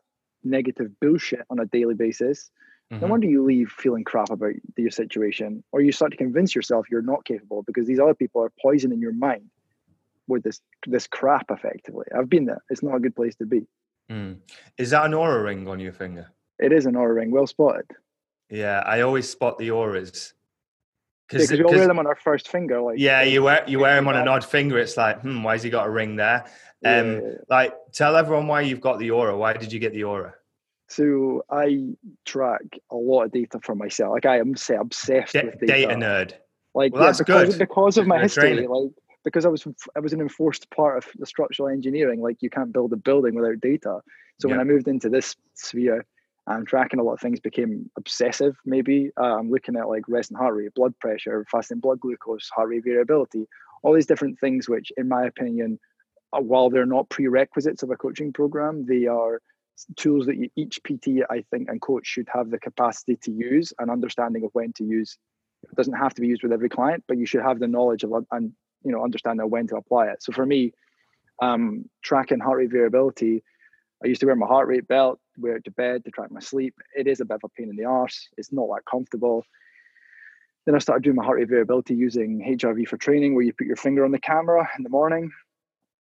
[0.44, 2.50] negative bullshit on a daily basis.
[2.92, 3.02] Mm-hmm.
[3.02, 6.86] no wonder you leave feeling crap about your situation or you start to convince yourself
[6.88, 9.50] you're not capable because these other people are poisoning your mind
[10.28, 13.66] with this this crap effectively i've been there it's not a good place to be
[14.10, 14.38] Mm.
[14.78, 16.28] Is that an Oura ring on your finger?
[16.58, 17.30] It is an Oura ring.
[17.30, 17.86] Well spotted.
[18.50, 20.32] Yeah, I always spot the Ouras.
[21.28, 22.80] Because yeah, we all wear them on our first finger.
[22.80, 24.78] Like yeah, you wear you wear them on an odd finger.
[24.78, 26.44] It's like, hmm, why has he got a ring there?
[26.84, 27.20] Um, yeah.
[27.48, 29.36] like tell everyone why you've got the Oura.
[29.36, 30.34] Why did you get the Oura?
[30.88, 34.12] So I track a lot of data for myself.
[34.12, 35.66] Like I am obsessed D- with data.
[35.66, 36.32] data nerd.
[36.76, 37.58] Like well, yeah, that's because, good.
[37.58, 38.64] because of my history.
[38.68, 38.92] Like
[39.26, 42.22] because I was I was an enforced part of the structural engineering.
[42.22, 44.00] Like you can't build a building without data.
[44.40, 44.52] So yeah.
[44.52, 46.06] when I moved into this sphere,
[46.46, 48.56] and tracking a lot of things became obsessive.
[48.64, 52.68] Maybe uh, I'm looking at like resting heart rate, blood pressure, fasting blood glucose, heart
[52.68, 53.46] rate variability,
[53.82, 55.80] all these different things, which, in my opinion,
[56.32, 59.40] uh, while they're not prerequisites of a coaching program, they are
[59.96, 63.72] tools that you, each PT, I think, and coach should have the capacity to use
[63.80, 65.18] and understanding of when to use.
[65.64, 68.04] It doesn't have to be used with every client, but you should have the knowledge
[68.04, 68.52] of and
[68.84, 70.22] you know understand now when to apply it.
[70.22, 70.72] So for me,
[71.42, 73.42] um, tracking heart rate variability,
[74.02, 76.40] I used to wear my heart rate belt, wear it to bed to track my
[76.40, 76.74] sleep.
[76.96, 78.28] It is a bit of a pain in the arse.
[78.36, 79.44] It's not that comfortable.
[80.66, 84.04] Then I started doing my heart rate variability using HRV4Training, where you put your finger
[84.04, 85.30] on the camera in the morning.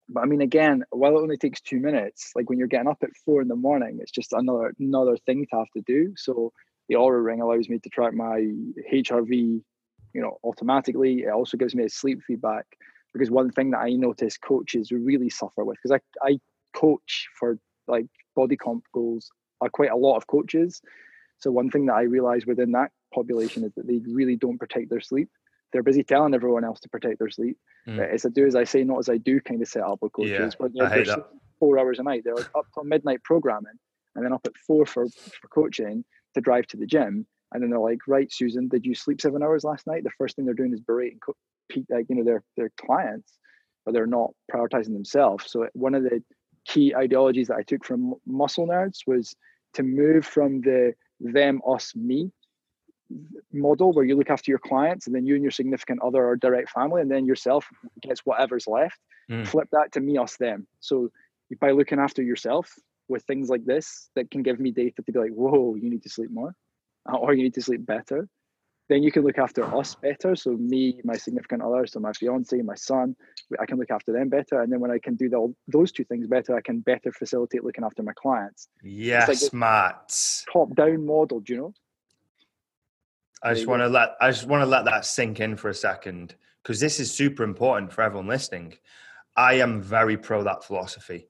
[0.08, 2.98] But I mean, again, while it only takes two minutes, like when you're getting up
[3.02, 6.14] at four in the morning, it's just another another thing to have to do.
[6.16, 6.52] So
[6.88, 8.46] the Oura Ring allows me to track my
[8.92, 9.62] HRV
[10.16, 11.24] you know, automatically.
[11.24, 12.64] It also gives me a sleep feedback
[13.12, 16.40] because one thing that I notice coaches really suffer with because I, I
[16.74, 20.80] coach for like body comp goals are quite a lot of coaches.
[21.38, 24.88] So one thing that I realize within that population is that they really don't protect
[24.88, 25.28] their sleep.
[25.72, 27.58] They're busy telling everyone else to protect their sleep.
[27.86, 27.98] Mm.
[27.98, 30.30] It's a do as I say, not as I do kind of setup with coaches.
[30.32, 31.24] Yeah, but they're, they're
[31.58, 32.22] four hours a night.
[32.24, 33.78] They're like up till midnight programming
[34.14, 37.70] and then up at four for, for coaching to drive to the gym and then
[37.70, 40.04] they're like, right, Susan, did you sleep seven hours last night?
[40.04, 41.20] The first thing they're doing is berating,
[41.90, 43.38] like you know, their their clients,
[43.84, 45.50] but they're not prioritizing themselves.
[45.50, 46.22] So one of the
[46.66, 49.34] key ideologies that I took from Muscle Nerds was
[49.74, 52.32] to move from the them, us, me
[53.52, 56.36] model where you look after your clients and then you and your significant other or
[56.36, 57.68] direct family and then yourself
[58.02, 58.98] gets whatever's left
[59.30, 59.46] mm.
[59.46, 61.08] flip that to me us them so
[61.60, 62.74] by looking after yourself
[63.08, 66.02] with things like this that can give me data to be like whoa you need
[66.02, 66.54] to sleep more
[67.14, 68.28] or you need to sleep better
[68.88, 70.36] then you can look after us better.
[70.36, 73.16] So me, my significant other, so my fiance, my son,
[73.60, 74.60] I can look after them better.
[74.60, 77.64] And then when I can do the, those two things better, I can better facilitate
[77.64, 78.68] looking after my clients.
[78.82, 80.14] Yes, like smart.
[80.52, 81.74] Top down model, do you know?
[83.42, 85.74] I just want to let I just want to let that sink in for a
[85.74, 88.74] second because this is super important for everyone listening.
[89.36, 91.28] I am very pro that philosophy.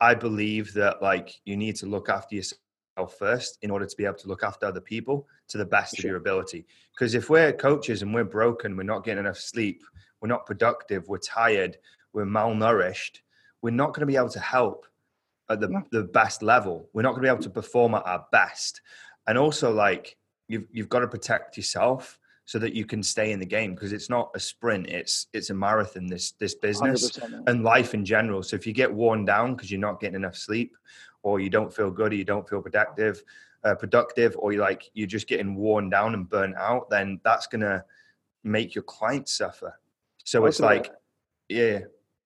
[0.00, 2.60] I believe that like you need to look after yourself
[3.06, 6.00] first in order to be able to look after other people to the best sure.
[6.00, 6.66] of your ability.
[6.92, 9.82] Because if we're coaches and we're broken, we're not getting enough sleep,
[10.20, 11.76] we're not productive, we're tired,
[12.12, 13.20] we're malnourished,
[13.62, 14.86] we're not going to be able to help
[15.50, 15.82] at the, no.
[15.90, 16.88] the best level.
[16.92, 18.80] We're not going to be able to perform at our best.
[19.26, 20.16] And also, like,
[20.48, 23.92] you've, you've got to protect yourself so that you can stay in the game because
[23.92, 28.42] it's not a sprint it's it's a marathon this this business and life in general
[28.42, 30.74] so if you get worn down because you're not getting enough sleep
[31.22, 33.22] or you don't feel good or you don't feel productive
[33.64, 37.46] uh, productive or you like you're just getting worn down and burnt out then that's
[37.46, 37.84] gonna
[38.44, 39.78] make your clients suffer
[40.24, 40.94] so ultimately, it's like
[41.48, 41.80] yeah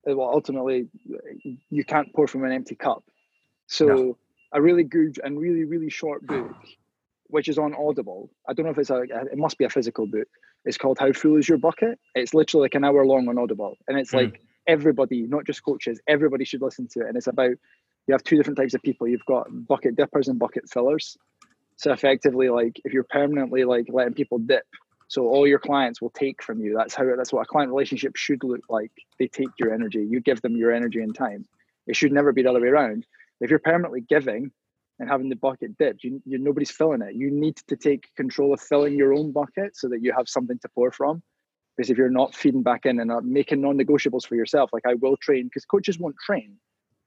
[0.07, 0.89] well ultimately
[1.71, 3.03] you can't pour from an empty cup
[3.67, 4.19] so no.
[4.53, 6.55] a really good and really really short book
[7.29, 10.07] which is on audible i don't know if it's a it must be a physical
[10.07, 10.29] book
[10.65, 13.77] it's called how full is your bucket it's literally like an hour long on audible
[13.89, 14.25] and it's mm.
[14.25, 17.55] like everybody not just coaches everybody should listen to it and it's about
[18.07, 19.07] you have two different types of people.
[19.07, 21.17] You've got bucket dippers and bucket fillers.
[21.77, 24.65] So effectively, like if you're permanently like letting people dip,
[25.09, 26.75] so all your clients will take from you.
[26.77, 28.93] That's how that's what a client relationship should look like.
[29.19, 30.07] They take your energy.
[30.09, 31.45] You give them your energy and time.
[31.87, 33.07] It should never be the other way around.
[33.41, 34.53] If you're permanently giving
[34.99, 37.15] and having the bucket dipped, you, you nobody's filling it.
[37.15, 40.59] You need to take control of filling your own bucket so that you have something
[40.61, 41.23] to pour from.
[41.77, 45.17] Because if you're not feeding back in and making non-negotiables for yourself, like I will
[45.17, 46.59] train, because coaches won't train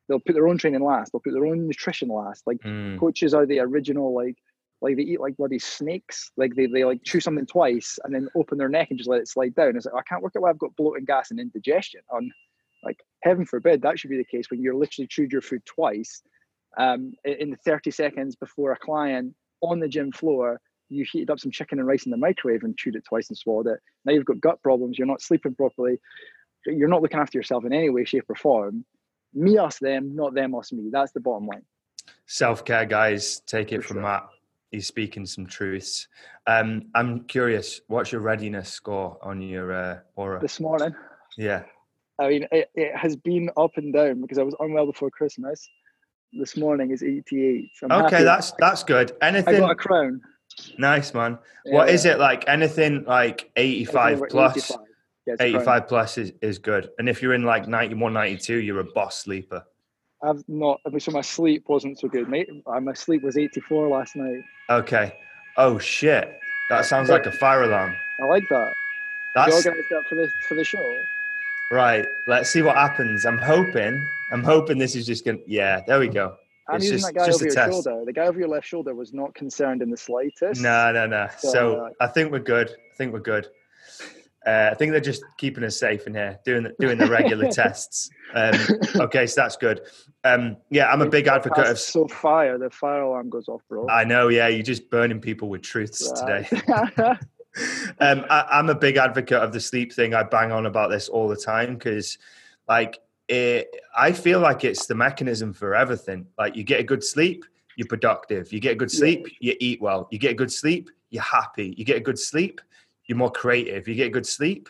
[0.07, 1.11] they'll put their own training last.
[1.11, 2.45] They'll put their own nutrition last.
[2.45, 2.99] Like mm.
[2.99, 4.37] coaches are the original like
[4.81, 6.31] like they eat like bloody snakes.
[6.37, 9.21] Like they, they like chew something twice and then open their neck and just let
[9.21, 9.75] it slide down.
[9.75, 12.01] It's like I can't work out why I've got bloating gas and indigestion.
[12.11, 12.29] On
[12.83, 16.21] like heaven forbid that should be the case when you're literally chewed your food twice
[16.77, 20.59] um, in the 30 seconds before a client on the gym floor.
[20.89, 23.37] You heated up some chicken and rice in the microwave and chewed it twice and
[23.37, 23.79] swallowed it.
[24.03, 24.99] Now you've got gut problems.
[24.99, 25.99] You're not sleeping properly.
[26.67, 28.85] You're not looking after yourself in any way, shape, or form
[29.35, 30.89] me us them, not them us me.
[30.91, 31.63] That's the bottom line.
[32.25, 33.41] Self care, guys.
[33.41, 34.03] Take it For from sure.
[34.03, 34.27] Matt.
[34.71, 36.07] He's speaking some truths.
[36.47, 37.81] Um, I'm curious.
[37.87, 40.93] What's your readiness score on your uh, Oura this morning?
[41.37, 41.63] Yeah.
[42.19, 45.69] I mean, it, it has been up and down because I was unwell before Christmas.
[46.33, 47.69] This morning is 88.
[47.75, 49.13] So okay, that's that's good.
[49.21, 49.55] Anything?
[49.55, 50.21] I got a crown.
[50.77, 51.37] Nice man.
[51.65, 52.47] Yeah, what is it like?
[52.47, 54.57] Anything like 85 plus?
[54.57, 54.84] 85.
[55.39, 56.89] 85 plus is, is good.
[56.97, 59.63] And if you're in like 91, 92, you're a boss sleeper.
[60.23, 62.49] I've not, I mean, so my sleep wasn't so good, mate.
[62.65, 64.41] Uh, my sleep was 84 last night.
[64.69, 65.13] Okay.
[65.57, 66.31] Oh, shit.
[66.69, 67.95] That sounds like a fire alarm.
[68.21, 68.73] I like that.
[69.35, 70.97] That's you organized that for the, for the show.
[71.71, 72.05] Right.
[72.27, 73.25] Let's see what happens.
[73.25, 76.37] I'm hoping, I'm hoping this is just going to, yeah, there we go.
[76.67, 77.71] I'm it's using just, that guy over your test.
[77.71, 78.05] shoulder.
[78.05, 80.61] The guy over your left shoulder was not concerned in the slightest.
[80.61, 81.27] No, no, no.
[81.37, 82.69] So, so uh, I think we're good.
[82.69, 83.47] I think we're good.
[84.45, 87.47] Uh, I think they're just keeping us safe in here, doing the, doing the regular
[87.51, 88.09] tests.
[88.35, 88.53] Um,
[88.95, 89.81] okay, so that's good.
[90.23, 91.79] Um, yeah, I'm a big advocate of.
[91.79, 93.87] So fire, the fire alarm goes off, bro.
[93.89, 94.27] I know.
[94.27, 96.47] Yeah, you're just burning people with truths right.
[96.47, 96.67] today.
[97.99, 100.13] um, I, I'm a big advocate of the sleep thing.
[100.13, 102.17] I bang on about this all the time because,
[102.67, 106.27] like, it, I feel like it's the mechanism for everything.
[106.37, 108.53] Like, you get a good sleep, you're productive.
[108.53, 109.53] You get a good sleep, yeah.
[109.53, 110.07] you eat well.
[110.11, 111.73] You get a good sleep, you're happy.
[111.77, 112.61] You get a good sleep,
[113.07, 114.69] you're more creative, you get good sleep,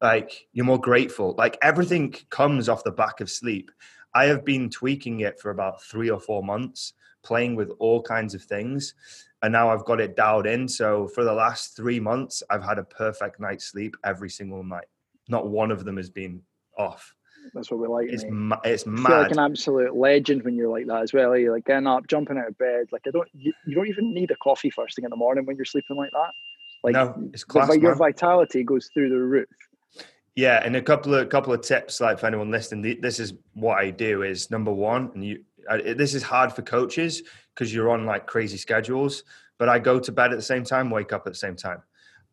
[0.00, 1.34] like you're more grateful.
[1.36, 3.70] Like everything comes off the back of sleep.
[4.14, 8.34] I have been tweaking it for about three or four months, playing with all kinds
[8.34, 8.94] of things.
[9.42, 10.68] And now I've got it dialed in.
[10.68, 14.86] So for the last three months, I've had a perfect night's sleep every single night.
[15.28, 16.42] Not one of them has been
[16.76, 17.14] off.
[17.54, 18.08] That's what we like.
[18.10, 19.06] It's ma- it's mad.
[19.06, 21.32] feel like an absolute legend when you're like that as well.
[21.32, 21.38] Eh?
[21.38, 22.86] You're like getting up, jumping out of bed.
[22.92, 25.46] Like I don't, you, you don't even need a coffee first thing in the morning
[25.46, 26.32] when you're sleeping like that.
[26.82, 29.48] Like no, it's class, but your vitality goes through the roof.
[30.34, 33.78] Yeah, and a couple of couple of tips, like for anyone listening, this is what
[33.78, 34.22] I do.
[34.22, 35.44] Is number one, and you,
[35.94, 37.22] this is hard for coaches
[37.54, 39.24] because you're on like crazy schedules.
[39.58, 41.82] But I go to bed at the same time, wake up at the same time.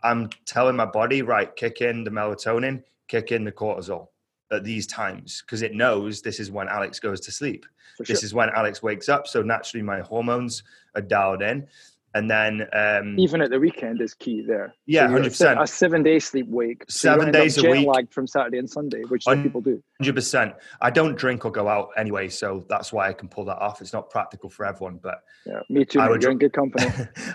[0.04, 4.08] I'm telling my body, right, kick in the melatonin, kick in the cortisol
[4.52, 7.66] at these times because it knows this is when Alex goes to sleep.
[7.98, 8.06] Sure.
[8.06, 9.28] This is when Alex wakes up.
[9.28, 10.64] So naturally, my hormones
[10.96, 11.68] are dialed in
[12.14, 14.74] and then um, even at the weekend is key there.
[14.86, 15.62] Yeah, hundred so percent.
[15.62, 16.86] A seven day sleep week.
[16.88, 19.82] So seven days a week, lagged from Saturday and Sunday, which some people do.
[20.00, 20.56] Hundred percent.
[20.82, 23.82] I don't drink or go out anyway, so that's why I can pull that off.
[23.82, 26.00] It's not practical for everyone, but yeah, me too.
[26.00, 26.88] I would, in good company.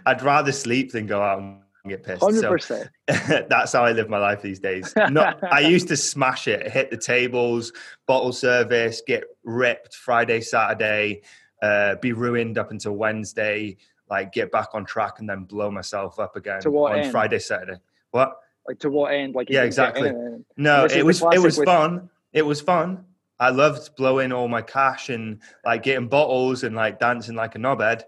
[0.06, 2.22] I'd rather sleep than go out and get pissed.
[2.22, 2.62] 100%.
[2.62, 2.84] So
[3.48, 4.92] that's how I live my life these days.
[4.96, 7.72] Not, I used to smash it, hit the tables,
[8.06, 11.22] bottle service, get ripped Friday, Saturday,
[11.62, 13.76] uh, be ruined up until Wednesday,
[14.12, 17.10] like get back on track and then blow myself up again on end?
[17.10, 17.80] Friday, Saturday.
[18.10, 18.36] What?
[18.68, 19.34] Like to what end?
[19.34, 20.12] Like yeah, exactly.
[20.58, 22.10] No, it was it was with- fun.
[22.34, 23.06] It was fun.
[23.40, 27.58] I loved blowing all my cash and like getting bottles and like dancing like a
[27.58, 28.02] knobhead.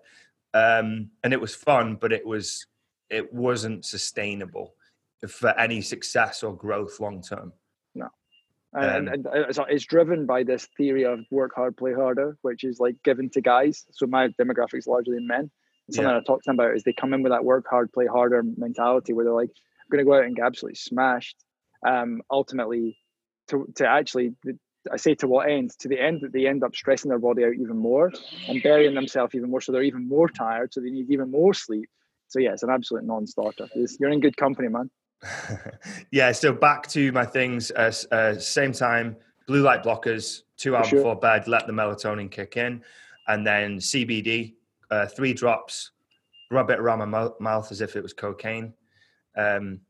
[0.52, 2.66] Um, and it was fun, but it was
[3.08, 4.74] it wasn't sustainable
[5.26, 7.52] for any success or growth long term.
[7.94, 8.08] No.
[8.74, 12.62] And, um, and, and, it's driven by this theory of work hard, play harder, which
[12.62, 13.86] is like given to guys.
[13.90, 15.50] So my demographic is largely men.
[15.90, 16.18] Something yeah.
[16.18, 18.42] I talk to them about is they come in with that work hard, play harder
[18.56, 21.36] mentality where they're like, I'm going to go out and get absolutely smashed.
[21.86, 22.96] Um, ultimately,
[23.48, 24.34] to, to actually,
[24.90, 25.72] I say to what end?
[25.80, 28.10] To the end that they end up stressing their body out even more
[28.48, 29.60] and burying themselves even more.
[29.60, 30.72] So they're even more tired.
[30.72, 31.88] So they need even more sleep.
[32.28, 33.68] So yeah, it's an absolute non-starter.
[34.00, 34.90] you're in good company, man.
[36.10, 36.32] yeah.
[36.32, 37.70] So back to my things.
[37.70, 39.16] Uh, uh, same time,
[39.46, 41.00] blue light blockers, two hours sure.
[41.00, 42.82] before bed, let the melatonin kick in,
[43.28, 44.54] and then CBD,
[44.94, 45.90] uh, three drops,
[46.50, 48.72] rub it around my mouth as if it was cocaine.
[49.36, 49.80] Um,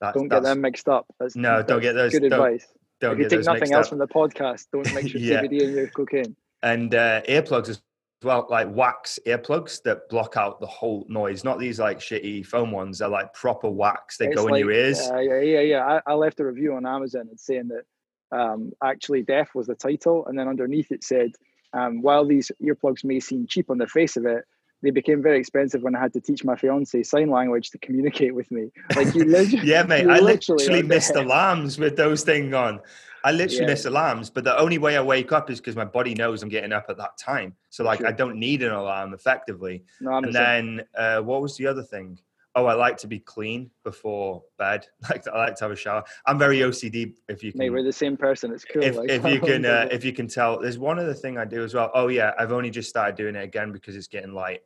[0.00, 1.06] that's, don't get them mixed up.
[1.18, 2.12] That's, no, that's don't get those.
[2.12, 2.66] Good don't, advice.
[3.00, 3.90] Don't if you take nothing else up.
[3.90, 5.42] from the podcast, don't mix your yeah.
[5.42, 6.36] CBD and your cocaine.
[6.62, 7.82] And uh, earplugs as
[8.22, 11.44] well, like wax earplugs that block out the whole noise.
[11.44, 12.98] Not these like shitty foam ones.
[12.98, 14.16] They're like proper wax.
[14.16, 15.00] They it's go like, in your ears.
[15.00, 15.60] Yeah, yeah, yeah.
[15.60, 16.00] yeah.
[16.06, 19.74] I, I, left a review on Amazon and saying that um, actually deaf was the
[19.74, 21.32] title, and then underneath it said,
[21.72, 24.44] um, while these earplugs may seem cheap on the face of it,
[24.82, 28.34] they became very expensive when I had to teach my fiance sign language to communicate
[28.34, 28.70] with me.
[28.96, 30.06] Like you literally, yeah, mate.
[30.08, 32.80] I literally, literally missed alarms with those things on.
[33.24, 33.66] I literally yeah.
[33.68, 36.48] miss alarms, but the only way I wake up is because my body knows I'm
[36.48, 37.54] getting up at that time.
[37.70, 38.08] So like, sure.
[38.08, 39.84] I don't need an alarm effectively.
[40.00, 42.18] No, and then uh, what was the other thing?
[42.54, 44.86] Oh, I like to be clean before bed.
[45.08, 46.04] Like I like to have a shower.
[46.26, 47.14] I'm very OCD.
[47.28, 48.52] If you can, mate, we're the same person.
[48.52, 48.82] It's cool.
[48.82, 51.44] If, like, if you can, uh, if you can tell, there's one other thing I
[51.44, 51.90] do as well.
[51.94, 54.60] Oh yeah, I've only just started doing it again because it's getting light.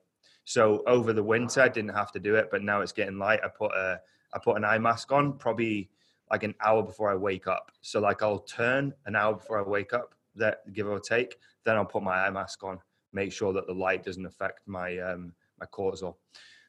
[0.45, 3.41] So over the winter, I didn't have to do it, but now it's getting light.
[3.45, 4.01] I put a
[4.35, 5.91] I put an eye mask on probably
[6.31, 7.71] like an hour before I wake up.
[7.83, 11.37] So like I'll turn an hour before I wake up, that give or take.
[11.65, 12.79] Then I'll put my eye mask on,
[13.13, 16.17] make sure that the light doesn't affect my um my cortisol.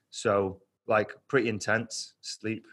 [0.10, 2.66] So like pretty intense sleep.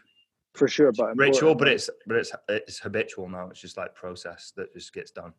[0.53, 3.49] For sure, but ritual, but it's but it's it's habitual now.
[3.49, 5.33] It's just like process that just gets done.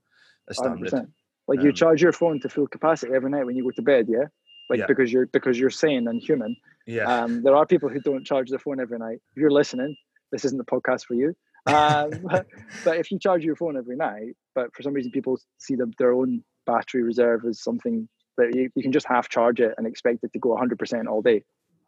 [0.48, 0.92] A standard.
[0.92, 1.08] 100%.
[1.48, 3.82] Like um, you charge your phone to full capacity every night when you go to
[3.82, 4.26] bed, yeah?
[4.68, 4.86] like yeah.
[4.86, 6.56] because you're because you're sane and human.
[6.86, 7.04] Yeah.
[7.04, 9.18] Um, there are people who don't charge their phone every night.
[9.34, 9.96] If you're listening,
[10.32, 11.34] this isn't the podcast for you.
[11.66, 12.46] Um, but,
[12.84, 15.92] but, if you charge your phone every night, but for some reason people see the,
[15.98, 18.08] their own battery reserve as something
[18.38, 21.22] that you, you can just half charge it and expect it to go 100% all
[21.22, 21.42] day.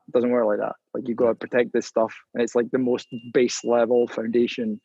[0.09, 0.77] It doesn't work like that.
[0.95, 4.81] Like you got to protect this stuff, and it's like the most base level foundation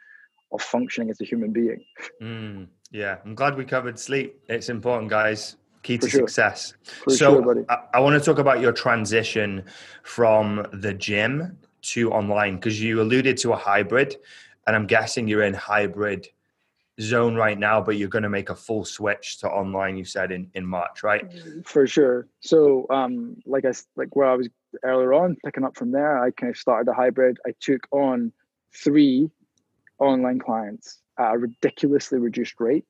[0.51, 1.84] of functioning as a human being.
[2.21, 4.39] Mm, yeah, I'm glad we covered sleep.
[4.47, 6.21] It's important, guys key to sure.
[6.21, 6.74] success.
[7.03, 9.65] For so sure, I, I, want to talk about your transition
[10.01, 14.15] from the gym to online because you alluded to a hybrid,
[14.65, 16.28] and I'm guessing you're in hybrid
[17.01, 19.97] zone right now, but you're going to make a full switch to online.
[19.97, 21.32] You said in in March, right?
[21.65, 22.28] For sure.
[22.39, 24.49] So, um, like I like where I was
[24.84, 27.38] earlier on, picking up from there, I kind of started a hybrid.
[27.45, 28.32] I took on
[28.74, 29.30] three
[29.99, 32.86] online clients at a ridiculously reduced rate,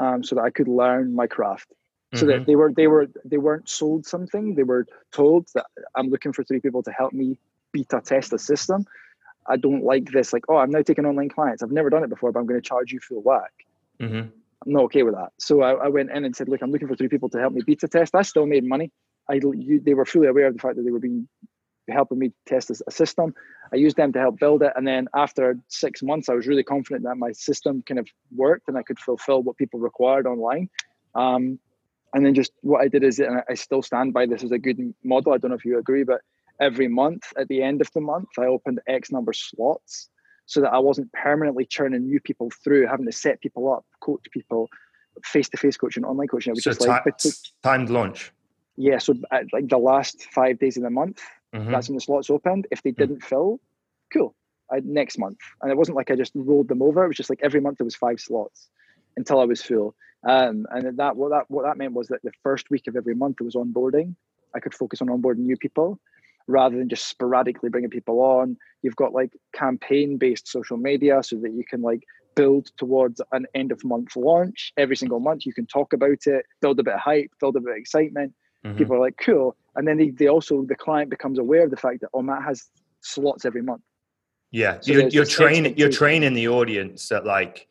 [0.00, 1.72] um, so that I could learn my craft.
[2.14, 2.28] So mm-hmm.
[2.28, 4.54] that they were they were they weren't sold something.
[4.54, 5.66] They were told that
[5.96, 7.38] i'm looking for three people to help me
[7.72, 8.86] beta test a system.
[9.46, 11.62] I don't like this like oh i'm now taking online clients.
[11.62, 13.52] I've never done it before but i'm going to charge you full whack
[14.00, 14.16] mm-hmm.
[14.16, 15.32] i'm not okay with that.
[15.38, 17.52] So I, I, went in and said look i'm looking for three people to help
[17.52, 18.14] me beta test.
[18.14, 18.92] I still made money
[19.30, 21.28] i you, they were fully aware of the fact that they were being
[21.90, 23.34] helping me test a system
[23.72, 26.62] i used them to help build it and then after six months i was really
[26.62, 30.68] confident that my system kind of worked and i could fulfill what people required online
[31.14, 31.58] um,
[32.14, 34.58] and then just what I did is, and I still stand by this as a
[34.58, 35.32] good model.
[35.32, 36.20] I don't know if you agree, but
[36.60, 40.08] every month at the end of the month, I opened X number of slots
[40.46, 44.20] so that I wasn't permanently churning new people through, having to set people up, coach
[44.32, 44.68] people,
[45.24, 46.52] face to face coaching, online coaching.
[46.52, 47.04] I was so just like
[47.62, 48.32] timed launch.
[48.76, 51.20] Yeah, so at, like the last five days of the month,
[51.54, 51.70] mm-hmm.
[51.70, 52.66] that's when the slots opened.
[52.70, 52.96] If they mm.
[52.96, 53.28] didn't mm-hmm.
[53.28, 53.60] fill,
[54.12, 54.34] cool.
[54.70, 57.04] I, next month, and it wasn't like I just rolled them over.
[57.04, 58.68] It was just like every month there was five slots
[59.16, 59.94] until I was full.
[60.26, 63.14] Um, and that what that what that meant was that the first week of every
[63.14, 64.16] month it was onboarding.
[64.54, 66.00] I could focus on onboarding new people
[66.46, 68.56] rather than just sporadically bringing people on.
[68.82, 72.04] You've got like campaign based social media so that you can like
[72.34, 75.46] build towards an end of month launch every single month.
[75.46, 78.34] You can talk about it, build a bit of hype, build a bit of excitement.
[78.64, 78.78] Mm-hmm.
[78.78, 79.56] People are like, cool.
[79.76, 82.42] And then they, they also, the client becomes aware of the fact that, oh, Matt
[82.42, 83.82] has slots every month.
[84.54, 87.66] Yeah, so you're, you're training you're training the audience that like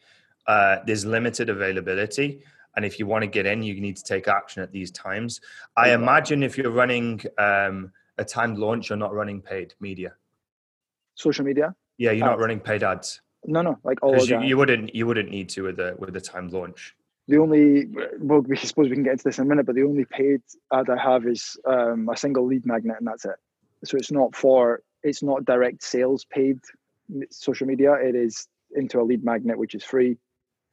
[0.48, 2.44] uh, there's limited availability,
[2.76, 5.40] and if you want to get in, you need to take action at these times.
[5.78, 10.12] I imagine if you're running um, a timed launch, you're not running paid media.
[11.16, 11.74] Social media.
[11.98, 13.22] Yeah, you're not running paid ads.
[13.46, 16.20] No, no, like all you, you, wouldn't you wouldn't need to with the with the
[16.20, 16.98] timed launch.
[17.28, 17.88] The only
[18.20, 20.42] well, we suppose we can get into this in a minute, but the only paid
[20.74, 23.36] ad I have is um, a single lead magnet, and that's it.
[23.86, 26.60] So it's not for it's not direct sales paid
[27.32, 27.94] social media.
[27.94, 30.18] It is into a lead magnet, which is free,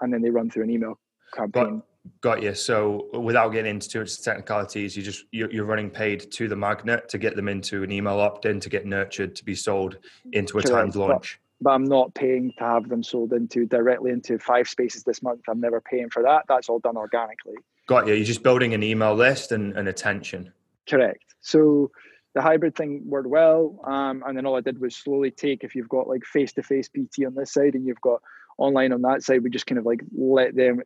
[0.01, 0.99] and then they run through an email
[1.35, 1.83] campaign.
[2.21, 2.55] Got, got you.
[2.55, 6.57] So without getting into too much technicalities, you just you're, you're, running paid to the
[6.57, 9.99] magnet to get them into an email opt-in to get nurtured to be sold
[10.33, 10.75] into a Correct.
[10.75, 11.39] timed launch.
[11.41, 15.23] But, but I'm not paying to have them sold into directly into five spaces this
[15.23, 15.43] month.
[15.49, 16.45] I'm never paying for that.
[16.49, 17.57] That's all done organically.
[17.87, 18.15] Got you.
[18.15, 20.53] You're just building an email list and, and attention.
[20.89, 21.23] Correct.
[21.41, 21.91] So
[22.35, 23.81] the hybrid thing worked well.
[23.85, 26.63] Um, and then all I did was slowly take, if you've got like face to
[26.63, 28.23] face PT on this side and you've got
[28.59, 30.81] online on that side, we just kind of like let them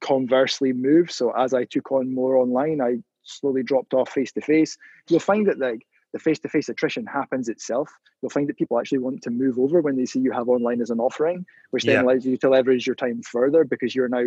[0.00, 1.10] conversely move.
[1.10, 4.78] So as I took on more online, I slowly dropped off face to face.
[5.08, 7.90] You'll find that like the face-to-face attrition happens itself.
[8.22, 10.80] You'll find that people actually want to move over when they see you have online
[10.80, 12.02] as an offering, which then yeah.
[12.02, 14.24] allows you to leverage your time further because you're now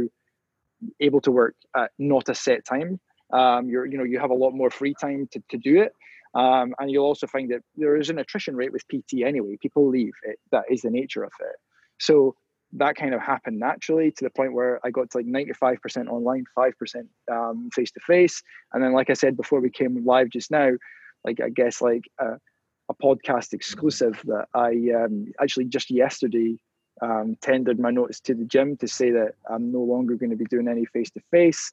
[1.00, 3.00] able to work at not a set time.
[3.34, 5.94] Um, you're, you know, you have a lot more free time to, to do it.
[6.34, 9.58] Um, and you'll also find that there is an attrition rate with PT anyway.
[9.62, 10.14] People leave.
[10.24, 11.56] It, that is the nature of it.
[12.00, 12.36] So
[12.74, 16.46] that kind of happened naturally to the point where I got to like 95% online,
[16.58, 18.42] 5% face to face.
[18.74, 20.72] And then, like I said before we came live just now,
[21.24, 22.38] like I guess like a,
[22.90, 26.58] a podcast exclusive that I um, actually just yesterday
[27.02, 30.36] um, tendered my notice to the gym to say that I'm no longer going to
[30.36, 31.72] be doing any face to face.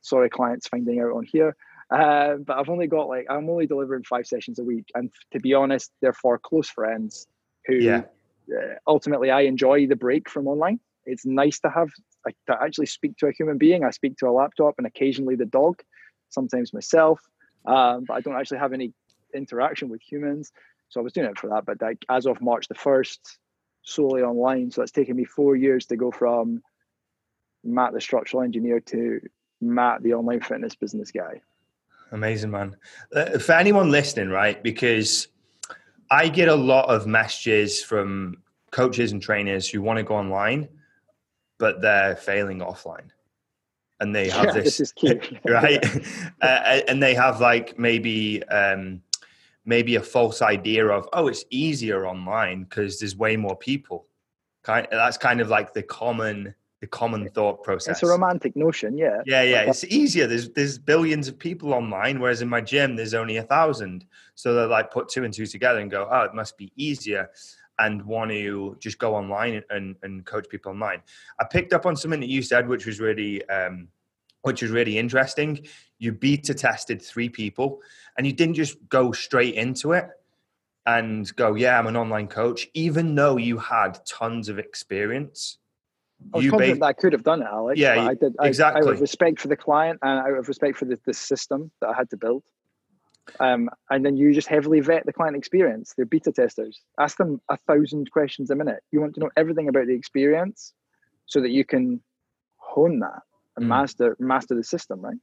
[0.00, 1.56] Sorry, clients finding out on here.
[1.90, 5.40] Uh, but I've only got like I'm only delivering five sessions a week, and to
[5.40, 7.28] be honest, they're for close friends
[7.66, 8.02] who yeah.
[8.50, 10.80] uh, ultimately I enjoy the break from online.
[11.04, 11.88] It's nice to have
[12.48, 13.84] to actually speak to a human being.
[13.84, 15.80] I speak to a laptop and occasionally the dog,
[16.30, 17.20] sometimes myself
[17.66, 18.92] um, but I don't actually have any
[19.34, 20.52] interaction with humans.
[20.88, 21.66] So I was doing it for that.
[21.66, 23.38] But like as of March the first,
[23.82, 24.70] solely online.
[24.70, 26.62] So it's taken me four years to go from
[27.64, 29.20] Matt the structural engineer to
[29.60, 31.40] Matt the online fitness business guy.
[32.12, 32.76] Amazing, man.
[33.14, 34.62] Uh, for anyone listening, right?
[34.62, 35.28] Because
[36.10, 40.68] I get a lot of messages from coaches and trainers who want to go online,
[41.58, 43.10] but they're failing offline
[44.00, 44.94] and they have yeah, this, this
[45.46, 45.84] right?
[46.42, 49.00] Uh, and they have like maybe um,
[49.64, 54.06] maybe a false idea of oh it's easier online because there's way more people.
[54.62, 58.98] Kind that's kind of like the common the common thought process it's a romantic notion
[58.98, 59.22] yeah.
[59.24, 60.26] Yeah yeah it's easier.
[60.26, 64.04] There's there's billions of people online whereas in my gym there's only a thousand.
[64.34, 67.30] So they like put two and two together and go oh it must be easier
[67.78, 71.02] and want to just go online and, and coach people online.
[71.38, 73.88] I picked up on something that you said, which was really, um,
[74.42, 75.66] which was really interesting.
[75.98, 77.80] You beta tested three people,
[78.16, 80.08] and you didn't just go straight into it
[80.86, 85.58] and go, "Yeah, I'm an online coach," even though you had tons of experience.
[86.32, 87.78] I was you confident ba- that I could have done it, Alex.
[87.78, 88.34] Yeah, I did.
[88.40, 88.86] exactly.
[88.86, 91.90] out of respect for the client and out of respect for the, the system that
[91.90, 92.42] I had to build.
[93.40, 95.92] Um, and then you just heavily vet the client experience.
[95.96, 96.80] They're beta testers.
[97.00, 98.82] Ask them a thousand questions a minute.
[98.92, 100.72] You want to know everything about the experience
[101.26, 102.00] so that you can
[102.56, 103.22] hone that
[103.56, 103.68] and mm.
[103.68, 105.16] master master the system, right?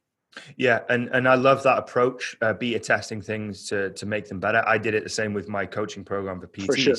[0.58, 4.40] Yeah, and and I love that approach, uh, beta testing things to to make them
[4.40, 4.64] better.
[4.68, 6.66] I did it the same with my coaching program for PTs.
[6.66, 6.96] For sure.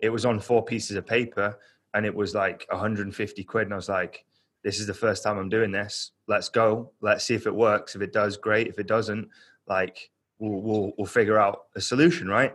[0.00, 1.58] It was on four pieces of paper,
[1.92, 4.24] and it was like 150 quid, and I was like,
[4.64, 6.12] "This is the first time I'm doing this.
[6.26, 6.92] Let's go.
[7.02, 7.94] Let's see if it works.
[7.94, 8.66] If it does, great.
[8.66, 9.28] If it doesn't,
[9.66, 10.10] like
[10.40, 12.54] we'll, we'll, we'll figure out a solution, right?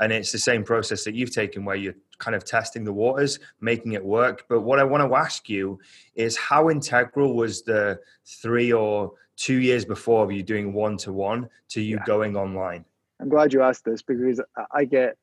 [0.00, 3.38] And it's the same process that you've taken where you're kind of testing the waters,
[3.60, 4.44] making it work.
[4.48, 5.78] But what I want to ask you
[6.14, 11.12] is how integral was the three or two years before of you doing one to
[11.12, 12.04] one to you yeah.
[12.04, 12.84] going online?
[13.20, 14.40] I'm glad you asked this because
[14.72, 15.16] I get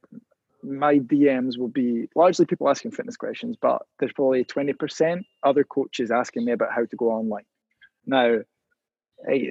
[0.64, 6.12] my DMs will be largely people asking fitness questions, but there's probably 20% other coaches
[6.12, 7.46] asking me about how to go online.
[8.06, 8.40] Now,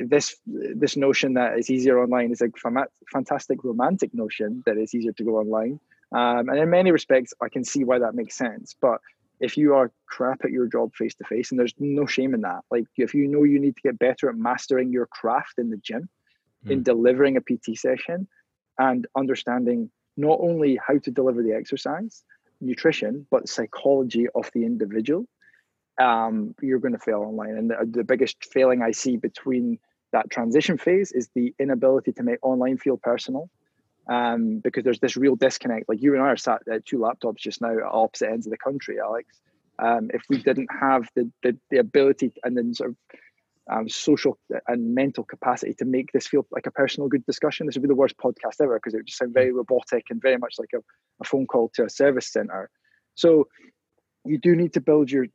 [0.07, 2.51] this this notion that it's easier online is a
[3.12, 5.79] fantastic romantic notion that it's easier to go online.
[6.11, 8.75] Um, and in many respects, I can see why that makes sense.
[8.81, 9.01] But
[9.41, 12.41] if you are crap at your job face to face, and there's no shame in
[12.43, 15.71] that, like if you know you need to get better at mastering your craft in
[15.71, 16.09] the gym,
[16.66, 16.71] mm.
[16.71, 18.27] in delivering a PT session,
[18.79, 22.25] and understanding not only how to deliver the exercise,
[22.61, 25.27] nutrition, but the psychology of the individual,
[25.99, 27.57] um, you're going to fail online.
[27.57, 29.78] And the, the biggest failing I see between
[30.12, 33.51] that transition phase is the inability to make online feel personal.
[34.09, 35.88] um, because there's this real disconnect.
[35.88, 38.51] Like you and I are sat at two laptops just now at opposite ends of
[38.51, 39.40] the country, Alex.
[39.78, 42.96] Um, if we didn't have the, the, the ability and then sort of
[43.70, 47.76] um, social and mental capacity to make this feel like a personal good discussion, this
[47.76, 50.38] would be the worst podcast ever because it would just sound very robotic and very
[50.38, 50.78] much like a,
[51.20, 52.70] a phone call to a service center.
[53.14, 53.46] So
[54.25, 55.27] you do need to build your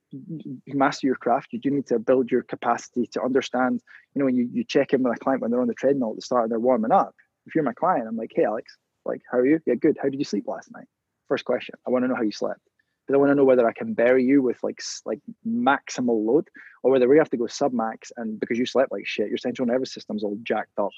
[0.68, 1.48] master your craft.
[1.52, 3.82] You do need to build your capacity to understand
[4.14, 6.12] you know when you, you check in with a client when they're on the treadmill
[6.12, 7.16] at the start and they're warming up.
[7.46, 9.60] If you're my client i'm like hey alex like how are you?
[9.66, 9.98] Yeah good.
[10.02, 10.88] How did you sleep last night?
[11.28, 11.76] First question.
[11.88, 12.62] I want to know how you slept.
[13.06, 16.50] Because i want to know whether i can bury you with like like maximal load
[16.84, 19.38] or whether we have to go sub max and because you slept like shit your
[19.38, 20.92] central nervous system's all jacked up.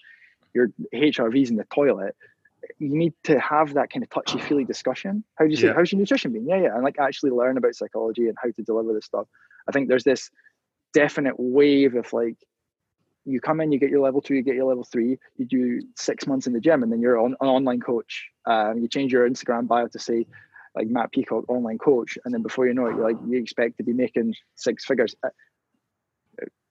[0.53, 2.15] Your hrv's in the toilet
[2.79, 5.23] you need to have that kind of touchy feely discussion.
[5.35, 5.73] How do you say, yeah.
[5.73, 6.47] how's your nutrition been?
[6.47, 6.75] Yeah, yeah.
[6.75, 9.27] And like actually learn about psychology and how to deliver this stuff.
[9.67, 10.29] I think there's this
[10.93, 12.37] definite wave of like,
[13.25, 15.81] you come in, you get your level two, you get your level three, you do
[15.95, 18.27] six months in the gym, and then you're on, an online coach.
[18.45, 20.27] Um, you change your Instagram bio to say,
[20.75, 23.77] like Matt Peacock, online coach, and then before you know it, you're like you expect
[23.77, 25.15] to be making six figures.
[25.23, 25.29] Uh,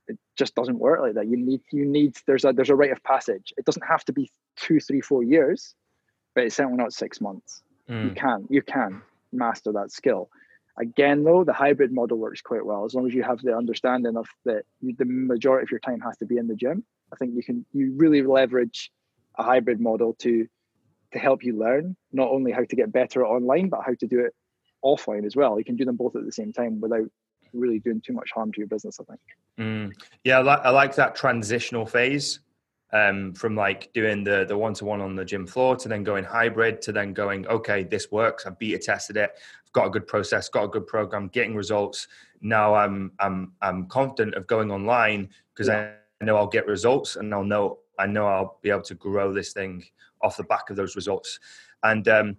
[0.06, 1.26] it just doesn't work like that.
[1.26, 3.52] You need you need there's a there's a rite of passage.
[3.56, 5.74] It doesn't have to be two, three, four years
[6.34, 7.62] but it's certainly not six months.
[7.88, 8.04] Mm.
[8.04, 10.28] You can you can master that skill.
[10.76, 14.16] Again, though, the hybrid model works quite well as long as you have the understanding
[14.16, 16.84] of that the majority of your time has to be in the gym.
[17.12, 18.90] I think you can you really leverage
[19.38, 20.46] a hybrid model to
[21.12, 24.18] to help you learn not only how to get better online, but how to do
[24.20, 24.34] it
[24.84, 25.58] offline as well.
[25.58, 27.08] You can do them both at the same time without
[27.52, 28.98] really doing too much harm to your business.
[29.00, 29.20] I think.
[29.58, 29.92] Mm.
[30.24, 32.40] Yeah, I like, I like that transitional phase
[32.94, 36.04] um, from like doing the the one to one on the gym floor to then
[36.04, 38.46] going hybrid to then going okay this works.
[38.46, 39.32] I've beta tested it.
[39.66, 42.06] I've got a good process got a good program getting results.
[42.40, 45.90] Now I'm I'm I'm confident of going online because yeah.
[46.22, 49.32] I know I'll get results and I'll know I know I'll be able to grow
[49.32, 49.84] this thing
[50.22, 51.40] off the back of those results.
[51.82, 52.36] And um,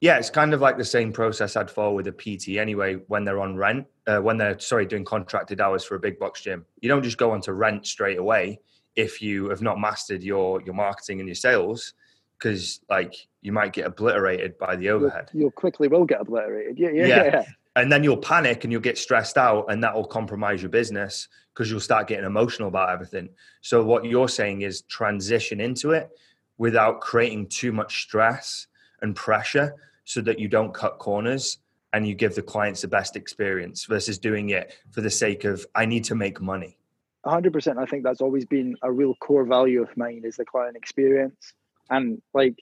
[0.00, 3.24] yeah, it's kind of like the same process I'd follow with a PT anyway when
[3.24, 6.64] they're on rent, uh, when they're sorry doing contracted hours for a big box gym.
[6.80, 8.60] You don't just go onto rent straight away
[8.96, 11.94] if you have not mastered your your marketing and your sales
[12.38, 15.30] because like you might get obliterated by the overhead.
[15.32, 16.78] you'll quickly will get obliterated.
[16.78, 17.44] Yeah, yeah yeah, yeah.
[17.74, 21.28] And then you'll panic and you'll get stressed out and that will compromise your business
[21.54, 23.30] because you'll start getting emotional about everything.
[23.62, 26.10] So what you're saying is transition into it
[26.58, 28.66] without creating too much stress
[29.00, 29.74] and pressure
[30.04, 31.58] so that you don't cut corners
[31.92, 35.66] and you give the clients the best experience versus doing it for the sake of
[35.74, 36.76] i need to make money
[37.24, 40.76] 100% i think that's always been a real core value of mine is the client
[40.76, 41.54] experience.
[41.90, 42.56] And like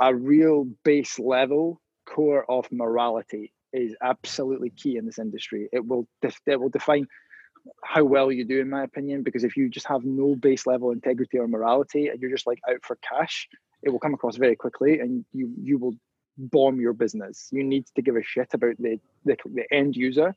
[0.00, 5.68] a real base level core of morality is absolutely key in this industry.
[5.72, 7.06] It will it will define
[7.82, 10.90] how well you do in my opinion because if you just have no base level
[10.90, 13.48] integrity or morality and you're just like out for cash
[13.82, 15.94] it will come across very quickly and you you will
[16.36, 17.48] bomb your business.
[17.52, 20.34] You need to give a shit about the the, the end user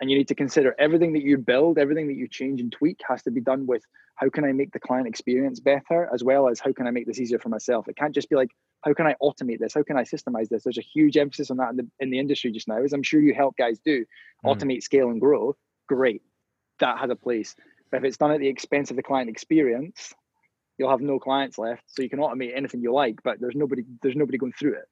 [0.00, 3.00] and you need to consider everything that you build everything that you change and tweak
[3.08, 3.82] has to be done with
[4.16, 7.06] how can i make the client experience better as well as how can i make
[7.06, 7.88] this easier for myself.
[7.88, 8.50] It can't just be like
[8.82, 9.74] how can i automate this?
[9.74, 10.64] How can i systemize this?
[10.64, 13.02] There's a huge emphasis on that in the, in the industry just now as i'm
[13.02, 14.04] sure you help guys do.
[14.44, 14.56] Mm.
[14.56, 15.56] automate scale and grow.
[15.88, 16.22] Great.
[16.80, 17.54] That has a place.
[17.90, 20.14] But if it's done at the expense of the client experience
[20.78, 23.82] you'll have no clients left so you can automate anything you like but there's nobody
[24.02, 24.84] there's nobody going through it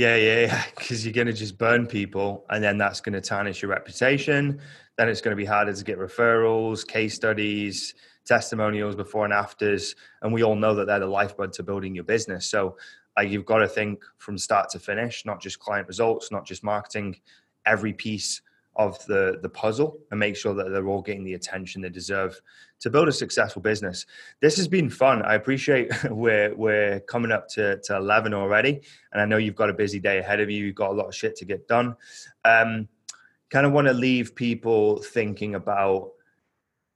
[0.00, 0.62] yeah, yeah, yeah.
[0.76, 4.58] Because you're going to just burn people, and then that's going to tarnish your reputation.
[4.96, 7.94] Then it's going to be harder to get referrals, case studies,
[8.24, 9.94] testimonials before and afters.
[10.22, 12.46] And we all know that they're the lifeblood to building your business.
[12.46, 12.78] So,
[13.18, 16.64] like, you've got to think from start to finish, not just client results, not just
[16.64, 17.20] marketing,
[17.66, 18.40] every piece
[18.76, 22.40] of the the puzzle and make sure that they're all getting the attention they deserve
[22.80, 24.06] to build a successful business.
[24.40, 25.22] This has been fun.
[25.22, 28.80] I appreciate we're we're coming up to, to 11 already
[29.12, 30.66] and I know you've got a busy day ahead of you.
[30.66, 31.96] You've got a lot of shit to get done.
[32.44, 32.88] Um,
[33.50, 36.12] kind of want to leave people thinking about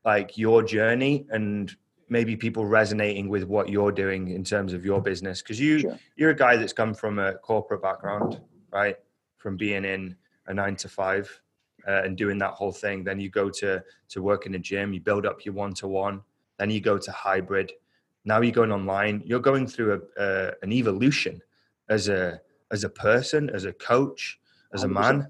[0.05, 1.75] like your journey and
[2.09, 5.99] maybe people resonating with what you're doing in terms of your business because you sure.
[6.17, 8.41] you're a guy that's come from a corporate background,
[8.73, 8.97] right?
[9.37, 10.17] From being in
[10.47, 11.41] a 9 to 5
[11.87, 13.05] uh, and doing that whole thing.
[13.05, 14.93] Then you go to to work in a gym.
[14.93, 16.23] You build up your one to one.
[16.59, 17.73] Then you go to hybrid.
[18.25, 19.23] Now you're going online.
[19.25, 21.41] You're going through a, uh, an evolution
[21.89, 24.39] as a as a person, as a coach,
[24.73, 25.29] as a man.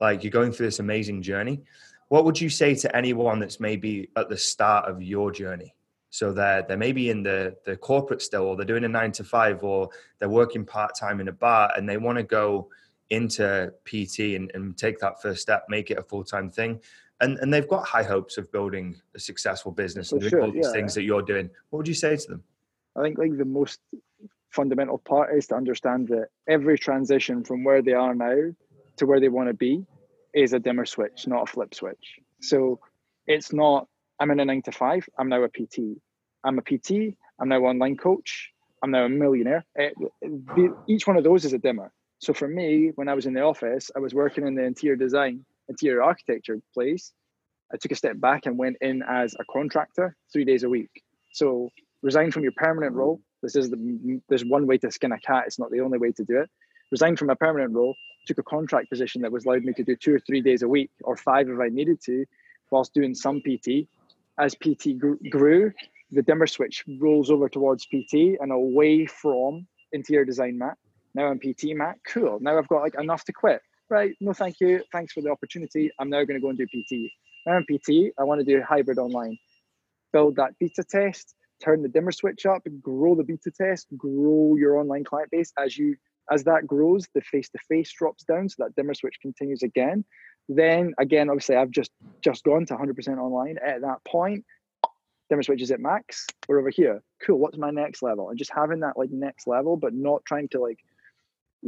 [0.00, 1.62] Like you're going through this amazing journey.
[2.08, 5.74] What would you say to anyone that's maybe at the start of your journey?
[6.10, 9.24] So they're they're maybe in the the corporate still, or they're doing a nine to
[9.24, 9.88] five, or
[10.18, 12.68] they're working part time in a bar, and they want to go
[13.14, 16.80] into PT and, and take that first step, make it a full time thing.
[17.20, 20.42] And, and they've got high hopes of building a successful business For and doing sure,
[20.42, 20.72] all these yeah.
[20.72, 21.48] things that you're doing.
[21.70, 22.42] What would you say to them?
[22.96, 23.80] I think like the most
[24.50, 28.52] fundamental part is to understand that every transition from where they are now
[28.96, 29.84] to where they want to be
[30.32, 32.18] is a dimmer switch, not a flip switch.
[32.40, 32.80] So
[33.26, 33.88] it's not,
[34.20, 36.00] I'm in a nine to five, I'm now a PT.
[36.44, 38.50] I'm a PT, I'm now online coach,
[38.82, 39.64] I'm now a millionaire.
[39.74, 41.90] It, the, each one of those is a dimmer.
[42.18, 44.96] So for me, when I was in the office, I was working in the interior
[44.96, 47.12] design, interior architecture place.
[47.72, 50.90] I took a step back and went in as a contractor three days a week.
[51.32, 51.70] So
[52.02, 53.20] resign from your permanent role.
[53.42, 55.44] This is the, there's one way to skin a cat.
[55.46, 56.50] It's not the only way to do it.
[56.90, 57.94] Resign from a permanent role,
[58.26, 60.68] took a contract position that was allowed me to do two or three days a
[60.68, 62.24] week or five if I needed to,
[62.70, 63.88] whilst doing some PT.
[64.38, 64.98] As PT
[65.30, 65.72] grew,
[66.10, 70.76] the dimmer switch rolls over towards PT and away from interior design Matt.
[71.14, 71.96] Now I'm PT Matt.
[72.06, 72.38] Cool.
[72.40, 73.62] Now I've got like enough to quit.
[73.90, 74.14] Right.
[74.20, 74.82] No, thank you.
[74.92, 75.90] Thanks for the opportunity.
[75.98, 77.10] I'm now going to go and do PT.
[77.46, 78.12] Now I'm PT.
[78.18, 79.38] I want to do hybrid online.
[80.12, 84.78] Build that beta test, turn the dimmer switch up, grow the beta test, grow your
[84.78, 85.96] online client base as you
[86.30, 90.04] as that grows, the face-to-face drops down, so that dimmer switch continues again.
[90.48, 91.90] Then again, obviously, I've just
[92.22, 93.56] just gone to 100% online.
[93.64, 94.44] At that point,
[95.30, 96.26] dimmer switch is at max.
[96.48, 97.02] We're over here.
[97.22, 97.38] Cool.
[97.38, 98.28] What's my next level?
[98.28, 100.78] And just having that like next level, but not trying to like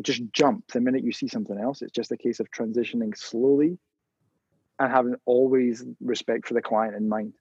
[0.03, 1.83] just jump the minute you see something else.
[1.83, 3.79] It's just a case of transitioning slowly
[4.79, 7.33] and having always respect for the client in mind.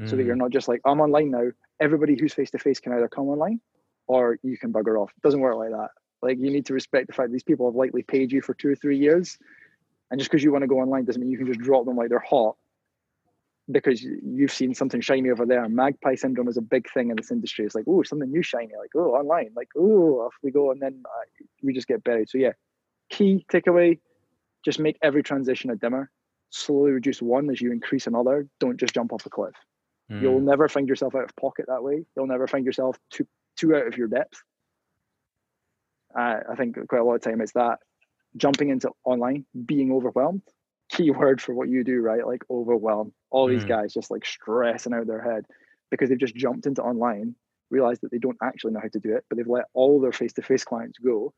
[0.00, 0.08] Mm.
[0.08, 0.40] So that you're mm.
[0.40, 1.50] not just like, I'm online now.
[1.80, 3.60] Everybody who's face to face can either come online
[4.06, 5.10] or you can bugger off.
[5.10, 5.90] It doesn't work like that.
[6.22, 8.70] Like you need to respect the fact these people have likely paid you for two
[8.70, 9.38] or three years.
[10.10, 11.96] And just because you want to go online doesn't mean you can just drop them
[11.96, 12.56] like they're hot
[13.70, 15.68] because you've seen something shiny over there.
[15.68, 17.64] Magpie syndrome is a big thing in this industry.
[17.64, 20.70] It's like, oh, something new shiny, like, oh, online, like, oh, off we go.
[20.70, 22.28] And then uh, we just get buried.
[22.28, 22.52] So, yeah,
[23.10, 23.98] key takeaway
[24.64, 26.10] just make every transition a dimmer.
[26.50, 28.46] Slowly reduce one as you increase another.
[28.60, 29.54] Don't just jump off a cliff.
[30.12, 30.22] Mm.
[30.22, 32.04] You'll never find yourself out of pocket that way.
[32.16, 34.42] You'll never find yourself too, too out of your depth.
[36.16, 37.78] Uh, I think quite a lot of time it's that
[38.36, 40.42] jumping into online, being overwhelmed
[40.90, 42.26] key word for what you do, right?
[42.26, 43.12] Like overwhelm.
[43.34, 43.68] All these mm.
[43.68, 45.44] guys just like stressing out their head
[45.90, 47.34] because they've just jumped into online,
[47.68, 50.12] realized that they don't actually know how to do it, but they've let all their
[50.12, 51.32] face-to-face clients go,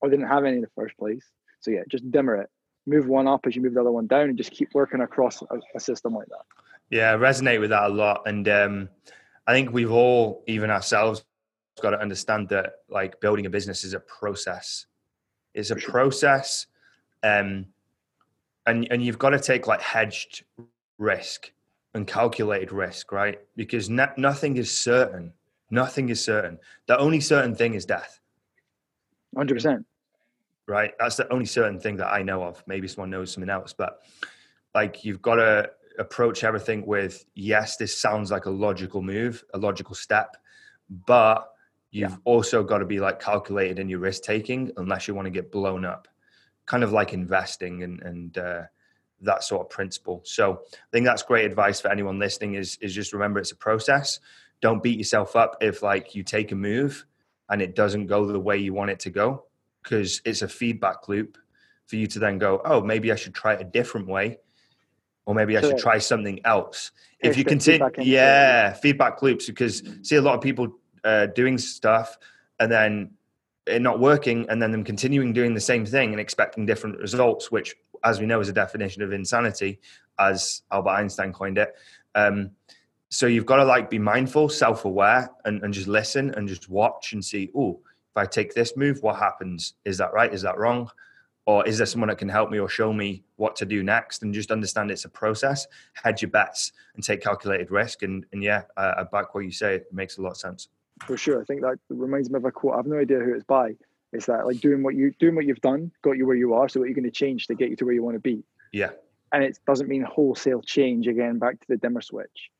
[0.00, 1.26] or they didn't have any in the first place.
[1.60, 2.48] So yeah, just dimmer it.
[2.86, 5.42] Move one up as you move the other one down, and just keep working across
[5.42, 6.44] a, a system like that.
[6.90, 8.88] Yeah, I resonate with that a lot, and um,
[9.46, 11.24] I think we've all, even ourselves,
[11.82, 14.86] got to understand that like building a business is a process.
[15.54, 16.66] It's a process.
[17.22, 17.66] Um,
[18.66, 20.44] and and you've got to take like hedged
[20.98, 21.52] risk
[21.94, 23.40] and calculated risk, right?
[23.56, 25.32] Because ne- nothing is certain.
[25.70, 26.58] Nothing is certain.
[26.86, 28.20] The only certain thing is death.
[29.36, 29.86] Hundred percent.
[30.66, 30.92] Right.
[30.98, 32.62] That's the only certain thing that I know of.
[32.66, 34.02] Maybe someone knows something else, but
[34.74, 39.58] like you've got to approach everything with yes, this sounds like a logical move, a
[39.58, 40.36] logical step,
[41.06, 41.50] but
[41.90, 42.16] you've yeah.
[42.24, 45.50] also got to be like calculated in your risk taking unless you want to get
[45.50, 46.06] blown up
[46.68, 48.62] kind of like investing and and uh,
[49.22, 50.20] that sort of principle.
[50.24, 52.54] So I think that's great advice for anyone listening.
[52.54, 54.20] Is is just remember it's a process.
[54.60, 57.06] Don't beat yourself up if like you take a move
[57.48, 59.44] and it doesn't go the way you want it to go,
[59.82, 61.38] because it's a feedback loop
[61.86, 64.38] for you to then go, oh, maybe I should try it a different way,
[65.24, 66.92] or maybe I should try something else.
[67.20, 69.46] If you continue, yeah, feedback loops.
[69.46, 70.68] Because see a lot of people
[71.02, 72.18] uh, doing stuff
[72.60, 73.12] and then
[73.66, 77.50] it not working and then them continuing doing the same thing and expecting different results,
[77.50, 77.74] which,
[78.04, 79.80] as we know, is a definition of insanity,
[80.18, 81.74] as Albert Einstein coined it.
[82.14, 82.50] Um,
[83.08, 87.12] so you've got to like be mindful, self-aware, and, and just listen and just watch
[87.12, 87.50] and see.
[87.56, 87.80] Oh,
[88.10, 89.74] if I take this move, what happens?
[89.84, 90.32] Is that right?
[90.32, 90.90] Is that wrong?
[91.46, 94.22] Or is there someone that can help me or show me what to do next?
[94.22, 95.66] And just understand it's a process.
[95.94, 98.02] Hedge your bets and take calculated risk.
[98.02, 99.76] And and yeah, I, I back what you say.
[99.76, 100.68] It makes a lot of sense
[101.06, 101.40] for sure.
[101.40, 102.74] I think that reminds me of a quote.
[102.74, 103.74] I have no idea who it's by.
[104.12, 106.68] It's that like doing what you doing what you've done got you where you are.
[106.68, 108.42] So what you're going to change to get you to where you want to be.
[108.72, 108.90] Yeah.
[109.32, 112.50] And it doesn't mean wholesale change again back to the dimmer switch.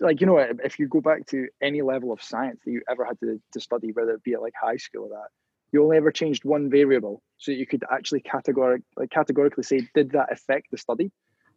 [0.00, 3.04] Like you know, if you go back to any level of science that you ever
[3.04, 5.28] had to, to study, whether it be at like high school or that,
[5.72, 10.12] you only ever changed one variable, so you could actually categoric like categorically say, did
[10.12, 11.10] that affect the study?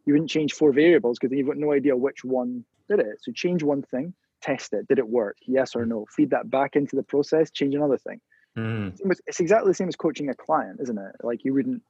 [0.04, 3.22] You wouldn't change four variables because you've got no idea which one did it.
[3.22, 4.88] So change one thing, test it.
[4.88, 5.36] Did it work?
[5.46, 6.06] Yes or no?
[6.14, 8.20] Feed that back into the process, change another thing.
[8.56, 8.98] Mm.
[9.26, 11.16] It's exactly the same as coaching a client, isn't it?
[11.22, 11.82] Like you wouldn't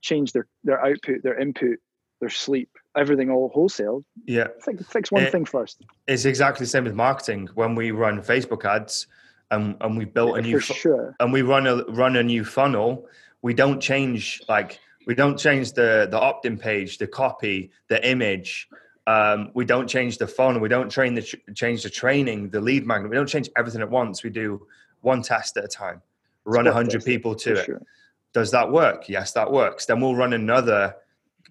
[0.00, 1.78] change their their output, their input,
[2.20, 4.04] their sleep, everything all wholesale.
[4.26, 4.48] Yeah.
[4.64, 5.82] Fix, fix one it, thing first.
[6.06, 7.48] It's exactly the same with marketing.
[7.54, 9.06] When we run Facebook ads
[9.50, 11.16] and, and we built yeah, a new fu- sure.
[11.20, 13.06] and we run a run a new funnel,
[13.42, 18.68] we don't change like we don't change the the opt-in page, the copy, the image,
[19.08, 20.60] um, we don't change the phone.
[20.60, 21.22] We don't train the
[21.54, 23.08] change the training, the lead magnet.
[23.08, 24.22] We don't change everything at once.
[24.22, 24.66] We do
[25.00, 26.02] one test at a time.
[26.48, 27.66] Run a hundred people to it.
[27.66, 27.82] Sure.
[28.32, 29.08] Does that work?
[29.08, 29.84] Yes, that works.
[29.84, 30.94] Then we'll run another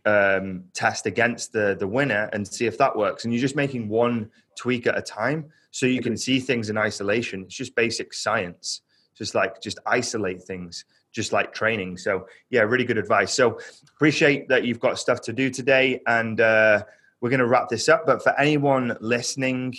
[0.06, 3.24] um, test against the the winner and see if that works.
[3.24, 6.78] And you're just making one tweak at a time, so you can see things in
[6.78, 7.44] isolation.
[7.44, 8.82] It's just basic science.
[9.16, 11.98] Just like just isolate things, just like training.
[11.98, 13.34] So yeah, really good advice.
[13.34, 13.60] So
[13.96, 16.84] appreciate that you've got stuff to do today, and uh,
[17.22, 18.06] we're going to wrap this up.
[18.08, 19.76] But for anyone listening,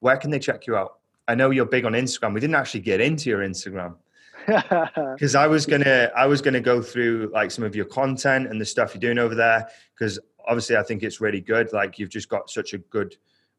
[0.00, 0.98] where can they check you out?
[1.28, 2.32] I know you're big on Instagram.
[2.32, 3.96] We didn't actually get into your Instagram
[4.46, 8.60] because I was gonna I was gonna go through like some of your content and
[8.60, 11.72] the stuff you're doing over there because obviously I think it's really good.
[11.72, 13.16] Like you've just got such a good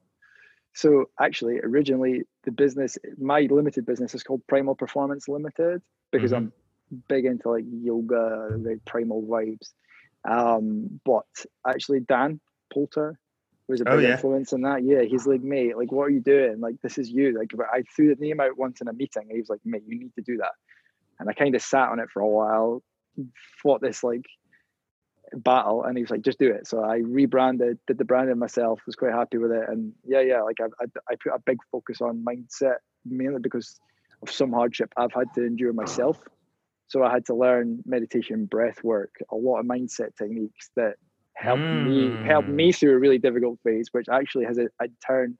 [0.73, 6.45] So actually, originally the business, my limited business is called Primal Performance Limited because mm-hmm.
[6.91, 9.73] I'm big into like yoga, the primal vibes.
[10.27, 11.25] Um, but
[11.67, 12.39] actually, Dan
[12.71, 13.19] Poulter
[13.67, 14.13] was a oh, big oh, yeah.
[14.13, 14.83] influence in that.
[14.83, 16.59] Yeah, he's like, mate, like, what are you doing?
[16.59, 17.37] Like, this is you.
[17.37, 19.83] Like, I threw the name out once in a meeting, and he was like, mate,
[19.87, 20.51] you need to do that.
[21.21, 22.83] And I kind of sat on it for a while,
[23.61, 24.25] fought this like
[25.33, 26.67] battle, and he was like, just do it.
[26.67, 29.69] So I rebranded, did the branding myself, was quite happy with it.
[29.69, 33.79] And yeah, yeah, like I, I, I put a big focus on mindset, mainly because
[34.21, 36.19] of some hardship I've had to endure myself.
[36.87, 40.95] So I had to learn meditation, breath work, a lot of mindset techniques that
[41.35, 41.87] helped mm.
[41.87, 45.37] me helped me through a really difficult phase, which actually has a, a turn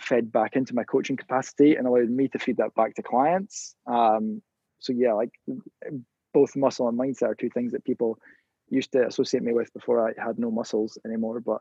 [0.00, 3.74] fed back into my coaching capacity and allowed me to feed that back to clients.
[3.86, 4.42] Um,
[4.78, 5.30] so yeah, like
[6.32, 8.18] both muscle and mindset are two things that people
[8.68, 11.40] used to associate me with before I had no muscles anymore.
[11.40, 11.60] But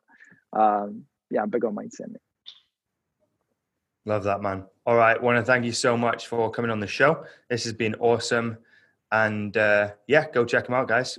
[0.54, 2.10] um, yeah, I'm big on mindset.
[2.10, 2.22] Mate.
[4.06, 4.66] Love that, man.
[4.86, 7.26] All right, want to thank you so much for coming on the show.
[7.50, 8.58] This has been awesome,
[9.12, 11.18] and uh, yeah, go check them out, guys.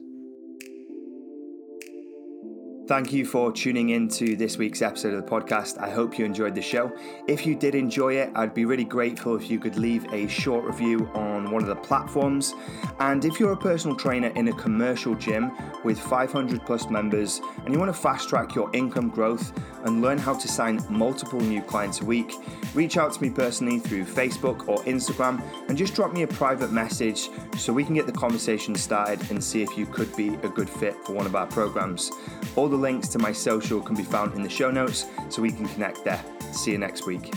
[2.86, 5.76] Thank you for tuning in to this week's episode of the podcast.
[5.78, 6.92] I hope you enjoyed the show.
[7.26, 10.64] If you did enjoy it, I'd be really grateful if you could leave a short
[10.64, 12.54] review on one of the platforms.
[13.00, 15.50] And if you're a personal trainer in a commercial gym
[15.82, 19.52] with 500 plus members and you want to fast track your income growth
[19.84, 22.34] and learn how to sign multiple new clients a week,
[22.72, 26.70] reach out to me personally through Facebook or Instagram and just drop me a private
[26.70, 30.48] message so we can get the conversation started and see if you could be a
[30.48, 32.12] good fit for one of our programs.
[32.54, 35.50] All the links to my social can be found in the show notes so we
[35.50, 36.22] can connect there.
[36.52, 37.32] See you next week.